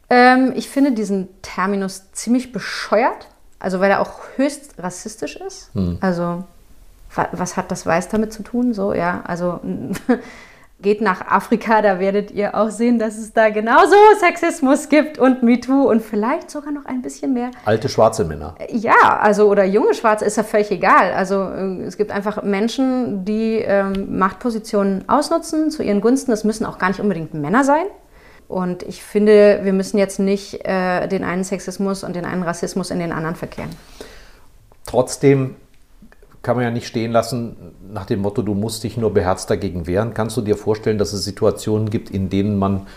[0.09, 5.73] Ähm, ich finde diesen Terminus ziemlich bescheuert, also weil er auch höchst rassistisch ist.
[5.73, 5.97] Hm.
[6.01, 6.43] Also
[7.33, 8.73] was hat das Weiß damit zu tun?
[8.73, 9.59] So, ja, also
[10.81, 15.43] geht nach Afrika, da werdet ihr auch sehen, dass es da genauso Sexismus gibt und
[15.43, 17.51] MeToo und vielleicht sogar noch ein bisschen mehr.
[17.65, 18.55] Alte schwarze Männer.
[18.69, 21.13] Ja, also oder junge Schwarze ist ja völlig egal.
[21.13, 26.31] Also äh, es gibt einfach Menschen, die ähm, Machtpositionen ausnutzen zu ihren Gunsten.
[26.31, 27.85] Das müssen auch gar nicht unbedingt Männer sein.
[28.47, 32.91] Und ich finde, wir müssen jetzt nicht äh, den einen Sexismus und den einen Rassismus
[32.91, 33.69] in den anderen verkehren.
[34.85, 35.55] Trotzdem
[36.41, 37.55] kann man ja nicht stehen lassen
[37.91, 40.13] nach dem Motto, du musst dich nur beherzt dagegen wehren.
[40.13, 42.87] Kannst du dir vorstellen, dass es Situationen gibt, in denen man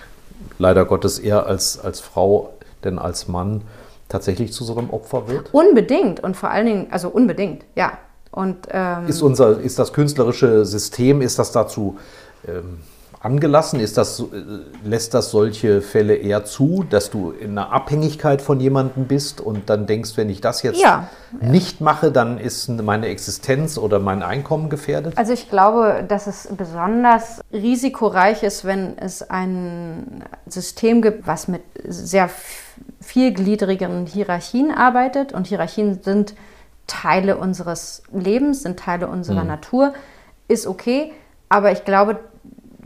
[0.58, 3.62] leider Gottes eher als, als Frau denn als Mann
[4.08, 5.52] tatsächlich zu so einem Opfer wird?
[5.52, 7.98] Unbedingt und vor allen Dingen, also unbedingt, ja.
[8.30, 11.98] Und, ähm ist, unser, ist das künstlerische System, ist das dazu
[12.48, 12.78] ähm,
[13.24, 13.80] angelassen?
[13.80, 14.24] Ist das, äh,
[14.84, 19.70] lässt das solche Fälle eher zu, dass du in einer Abhängigkeit von jemandem bist und
[19.70, 21.08] dann denkst, wenn ich das jetzt ja,
[21.40, 25.16] nicht mache, dann ist meine Existenz oder mein Einkommen gefährdet?
[25.16, 31.62] Also ich glaube, dass es besonders risikoreich ist, wenn es ein System gibt, was mit
[31.82, 32.28] sehr
[33.00, 35.32] vielgliedrigen Hierarchien arbeitet.
[35.32, 36.34] Und Hierarchien sind
[36.86, 39.48] Teile unseres Lebens, sind Teile unserer hm.
[39.48, 39.94] Natur,
[40.48, 41.12] ist okay.
[41.48, 42.18] Aber ich glaube,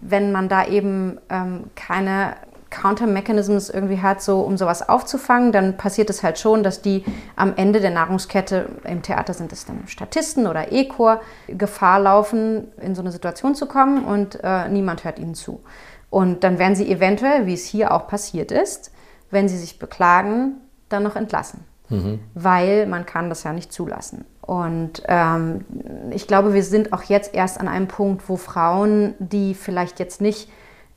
[0.00, 2.36] wenn man da eben ähm, keine
[2.70, 7.54] Counter-Mechanisms irgendwie hat, so um sowas aufzufangen, dann passiert es halt schon, dass die am
[7.56, 13.00] Ende der Nahrungskette, im Theater sind es dann Statisten oder E-Chor, Gefahr laufen, in so
[13.00, 15.60] eine Situation zu kommen und äh, niemand hört ihnen zu.
[16.10, 18.92] Und dann werden sie eventuell, wie es hier auch passiert ist,
[19.30, 20.56] wenn sie sich beklagen,
[20.88, 21.64] dann noch entlassen.
[22.34, 24.24] Weil man kann das ja nicht zulassen.
[24.48, 25.66] Und ähm,
[26.10, 30.22] ich glaube, wir sind auch jetzt erst an einem Punkt, wo Frauen, die vielleicht jetzt
[30.22, 30.50] nicht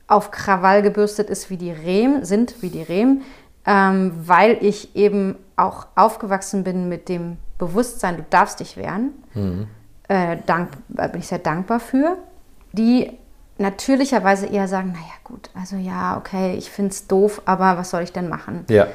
[0.06, 3.20] auf Krawall gebürstet ist wie die Rehm, sind wie die Rehm,
[3.66, 9.10] ähm, weil ich eben auch aufgewachsen bin mit dem Bewusstsein, du darfst dich wehren.
[10.08, 12.16] Äh, dank, da bin ich sehr dankbar für.
[12.72, 13.18] Die
[13.58, 18.00] natürlicherweise eher sagen, naja gut, also ja, okay, ich finde es doof, aber was soll
[18.00, 18.64] ich denn machen?
[18.70, 18.86] Ja.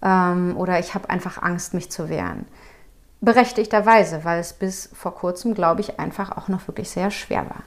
[0.00, 2.46] Ähm, oder ich habe einfach Angst, mich zu wehren.
[3.20, 7.62] Berechtigterweise, weil es bis vor kurzem, glaube ich, einfach auch noch wirklich sehr schwer war.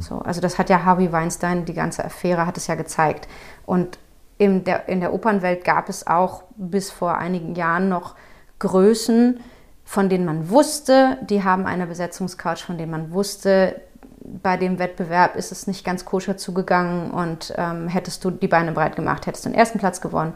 [0.00, 3.26] So, also das hat ja Harvey Weinstein, die ganze Affäre hat es ja gezeigt.
[3.66, 3.98] Und
[4.38, 8.14] in der, in der Opernwelt gab es auch bis vor einigen Jahren noch
[8.58, 9.40] Größen,
[9.84, 13.80] von denen man wusste, die haben eine Besetzungscouch, von denen man wusste,
[14.42, 18.72] bei dem Wettbewerb ist es nicht ganz koscher zugegangen und ähm, hättest du die Beine
[18.72, 20.34] breit gemacht, hättest du den ersten Platz gewonnen.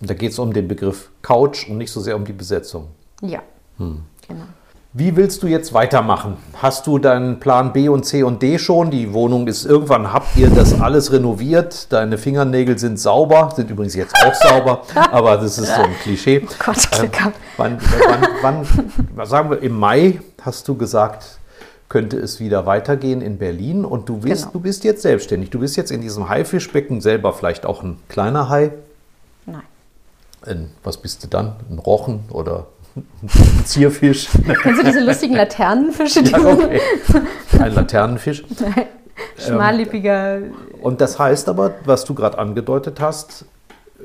[0.00, 2.88] Und da geht es um den Begriff Couch und nicht so sehr um die Besetzung.
[3.20, 3.42] Ja,
[3.78, 4.44] genau.
[4.94, 6.36] Wie willst du jetzt weitermachen?
[6.60, 8.90] Hast du deinen Plan B und C und D schon?
[8.90, 11.90] Die Wohnung ist irgendwann, habt ihr das alles renoviert?
[11.94, 16.46] Deine Fingernägel sind sauber, sind übrigens jetzt auch sauber, aber das ist so ein Klischee.
[16.62, 17.36] Gott, Glück gehabt.
[17.56, 17.78] Wann,
[18.42, 18.66] wann,
[19.14, 21.38] wann, sagen wir, im Mai hast du gesagt,
[21.88, 24.52] könnte es wieder weitergehen in Berlin und du bist, Genau.
[24.52, 25.48] du bist jetzt selbstständig.
[25.48, 28.72] Du bist jetzt in diesem Haifischbecken selber vielleicht auch ein kleiner Hai.
[29.46, 29.62] Nein.
[30.44, 31.56] Ein, was bist du dann?
[31.70, 32.66] Ein Rochen oder
[33.64, 34.28] Zierfisch?
[34.62, 36.22] Kennst du diese lustigen Laternenfische?
[36.22, 36.80] Die Ja, okay.
[37.60, 38.44] Ein Laternenfisch.
[39.38, 40.38] Schmallippiger.
[40.80, 43.44] Und das heißt aber, was du gerade angedeutet hast,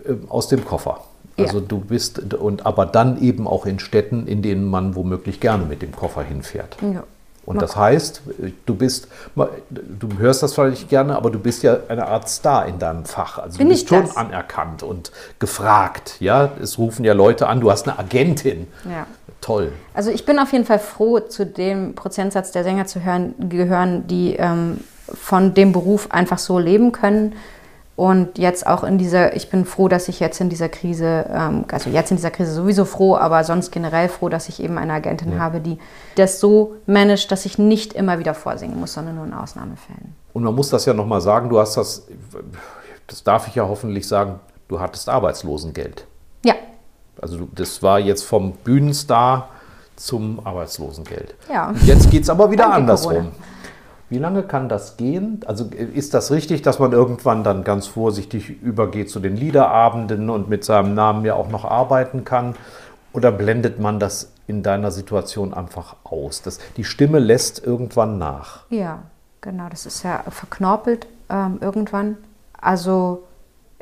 [0.05, 1.01] äh, aus dem Koffer.
[1.37, 1.65] Also Ja.
[1.67, 5.81] du bist und aber dann eben auch in Städten, in denen man womöglich gerne mit
[5.81, 6.77] dem Koffer hinfährt.
[6.81, 7.03] Ja.
[7.47, 8.23] Und das heißt,
[8.65, 12.77] du bist, du hörst das vielleicht gerne, aber du bist ja eine Art Star in
[12.77, 13.39] deinem Fach.
[13.39, 14.17] Also Bin du bist ich schon das?
[14.17, 16.17] anerkannt und gefragt.
[16.19, 17.61] Ja, es rufen ja Leute an.
[17.61, 18.67] Du hast eine Agentin.
[18.83, 19.07] Ja.
[19.39, 19.71] Toll.
[19.93, 24.05] Also ich bin auf jeden Fall froh, zu dem Prozentsatz der Sänger zu hören, gehören,
[24.07, 24.81] die ähm,
[25.13, 27.33] von dem Beruf einfach so leben können.
[27.97, 31.65] Und jetzt auch in dieser, ich bin froh, dass ich jetzt in dieser Krise, ähm,
[31.71, 34.93] also jetzt in dieser Krise sowieso froh, aber sonst generell froh, dass ich eben eine
[34.93, 35.79] Agentin habe, die
[36.13, 40.13] das so managt, dass ich nicht immer wieder vorsingen muss, sondern nur in Ausnahmefällen.
[40.33, 42.05] Und man muss das ja nochmal sagen, du hast das,
[43.07, 46.05] das darf ich ja hoffentlich sagen, du hattest Arbeitslosengeld.
[46.45, 46.53] Ja,
[47.19, 49.49] Also das war jetzt vom Bühnenstar
[49.95, 51.33] zum Arbeitslosengeld.
[51.51, 51.73] Ja.
[51.81, 53.13] Jetzt geht es aber wieder Danke, andersrum.
[53.13, 53.31] Corona.
[54.09, 55.41] Wie lange kann das gehen?
[55.45, 60.47] Also ist das richtig, dass man irgendwann dann ganz vorsichtig übergeht zu den Liederabenden und
[60.47, 62.55] mit seinem Namen ja auch noch arbeiten kann?
[63.11, 66.41] Oder blendet man das in deiner Situation einfach aus?
[66.41, 68.63] Das, die Stimme lässt irgendwann nach.
[68.69, 68.99] Ja,
[69.41, 69.67] genau.
[69.69, 72.17] Das ist ja verknorpelt ähm, irgendwann.
[72.59, 73.23] Also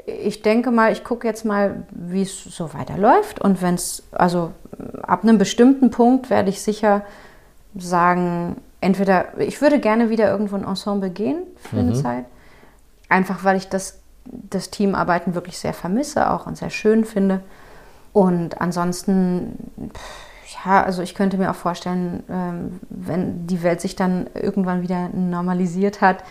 [0.06, 3.42] ich denke mal, ich gucke jetzt mal, wie es so weiterläuft.
[3.42, 4.52] Und wenn es, also
[5.02, 7.04] ab einem bestimmten Punkt werde ich sicher
[7.76, 12.26] sagen, entweder, ich würde gerne wieder irgendwo ein Ensemble gehen für eine Zeit.
[13.10, 17.42] Einfach weil ich das, das Teamarbeiten wirklich sehr vermisse auch und sehr schön finde.
[18.14, 19.72] Und ansonsten,
[20.64, 25.10] ja, also ich könnte mir auch vorstellen, ähm, wenn die Welt sich dann irgendwann wieder
[25.10, 26.24] normalisiert hat,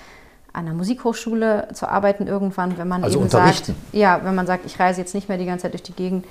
[0.52, 4.64] an der Musikhochschule zu arbeiten irgendwann, wenn man Also eben sagt, ja, wenn man sagt,
[4.64, 6.24] ich reise jetzt nicht mehr die ganze Zeit durch die Gegend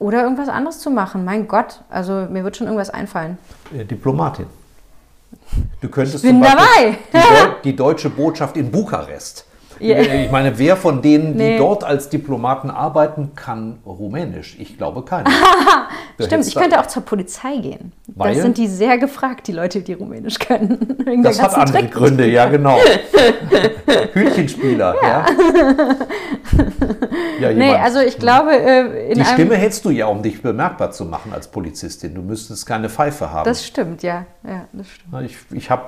[0.00, 1.24] oder irgendwas anderes zu machen.
[1.24, 3.38] Mein Gott, also mir wird schon irgendwas einfallen.
[3.70, 4.46] Diplomatin.
[5.80, 6.98] Du könntest bin zum Beispiel dabei.
[7.12, 9.46] Die, Deu die deutsche Botschaft in Bukarest.
[9.82, 9.98] Ja.
[9.98, 11.58] Ich meine, wer von denen, die Nee.
[11.58, 14.56] dort als Diplomaten arbeiten, kann Rumänisch?
[14.58, 15.30] Ich glaube keiner.
[16.20, 17.92] Stimmt, ich könnte auch zur Polizei gehen.
[18.06, 18.34] Weil?
[18.34, 20.96] Da sind die sehr gefragt, die Leute, die Rumänisch können.
[21.04, 22.78] Wegen Das hat andere Trick- Gründe, ja genau.
[24.14, 25.26] Hütchenspieler, ja.
[27.40, 27.52] ja.
[27.52, 29.24] Nee, jemand- also ich glaube, äh, die.
[29.24, 32.14] Stimme hättest du ja, um dich bemerkbar zu machen als Polizistin.
[32.14, 33.44] Du müsstest keine Pfeife haben.
[33.44, 34.26] Das stimmt, ja.
[34.46, 35.22] ja das stimmt.
[35.24, 35.84] Ich, ich habe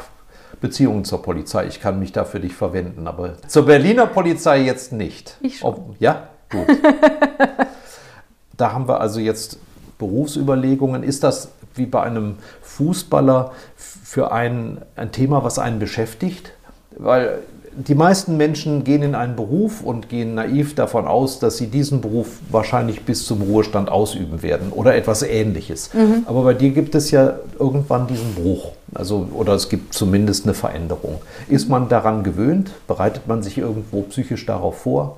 [0.60, 1.66] Beziehungen zur Polizei.
[1.66, 5.36] Ich kann mich da für dich verwenden, aber zur Berliner Polizei jetzt nicht.
[5.40, 5.68] Ich schon.
[5.68, 6.66] Ob, ja, gut.
[8.56, 9.58] da haben wir also jetzt
[9.98, 11.02] Berufsüberlegungen.
[11.02, 16.52] Ist das wie bei einem Fußballer für einen ein Thema, was einen beschäftigt?
[16.96, 17.40] Weil
[17.76, 22.00] die meisten Menschen gehen in einen Beruf und gehen naiv davon aus, dass sie diesen
[22.00, 25.90] Beruf wahrscheinlich bis zum Ruhestand ausüben werden oder etwas Ähnliches.
[26.26, 28.72] Aber bei dir gibt es ja irgendwann diesen Bruch.
[28.94, 31.20] Also, oder es gibt zumindest eine Veränderung.
[31.48, 32.70] Ist man daran gewöhnt?
[32.86, 35.16] Bereitet man sich irgendwo psychisch darauf vor?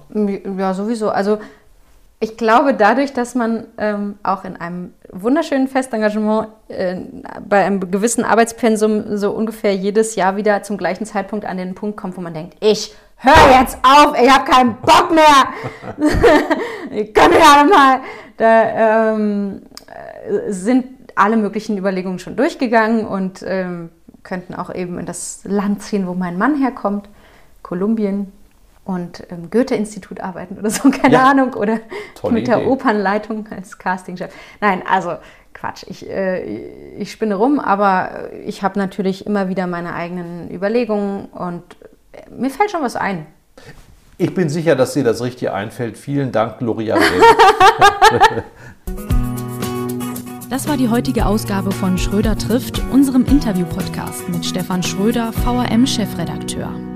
[0.58, 1.10] Ja, sowieso.
[1.10, 1.38] Also
[2.18, 6.96] ich glaube, dadurch, dass man ähm, auch in einem wunderschönen Festengagement äh,
[7.46, 11.98] bei einem gewissen Arbeitspensum so ungefähr jedes Jahr wieder zum gleichen Zeitpunkt an den Punkt
[11.98, 16.08] kommt, wo man denkt, ich hör jetzt auf, ich habe keinen Bock mehr.
[16.90, 18.00] ich kann ja mal.
[18.38, 23.90] Da ähm, äh, sind alle möglichen Überlegungen schon durchgegangen und ähm,
[24.22, 27.08] könnten auch eben in das Land ziehen, wo mein Mann herkommt,
[27.62, 28.32] Kolumbien
[28.86, 31.30] und im Goethe-Institut arbeiten oder so, keine ja.
[31.30, 31.80] Ahnung, oder
[32.14, 34.32] Tolle mit der Opernleitung als Castingchef.
[34.60, 35.16] Nein, also
[35.52, 36.42] Quatsch, ich, äh,
[36.96, 41.62] ich spinne rum, aber ich habe natürlich immer wieder meine eigenen Überlegungen und
[42.30, 43.26] mir fällt schon was ein.
[44.18, 45.98] Ich bin sicher, dass dir das richtig einfällt.
[45.98, 46.96] Vielen Dank, Gloria.
[50.48, 56.95] Das war die heutige Ausgabe von Schröder trifft, unserem Interview-Podcast mit Stefan Schröder, VRM-Chefredakteur.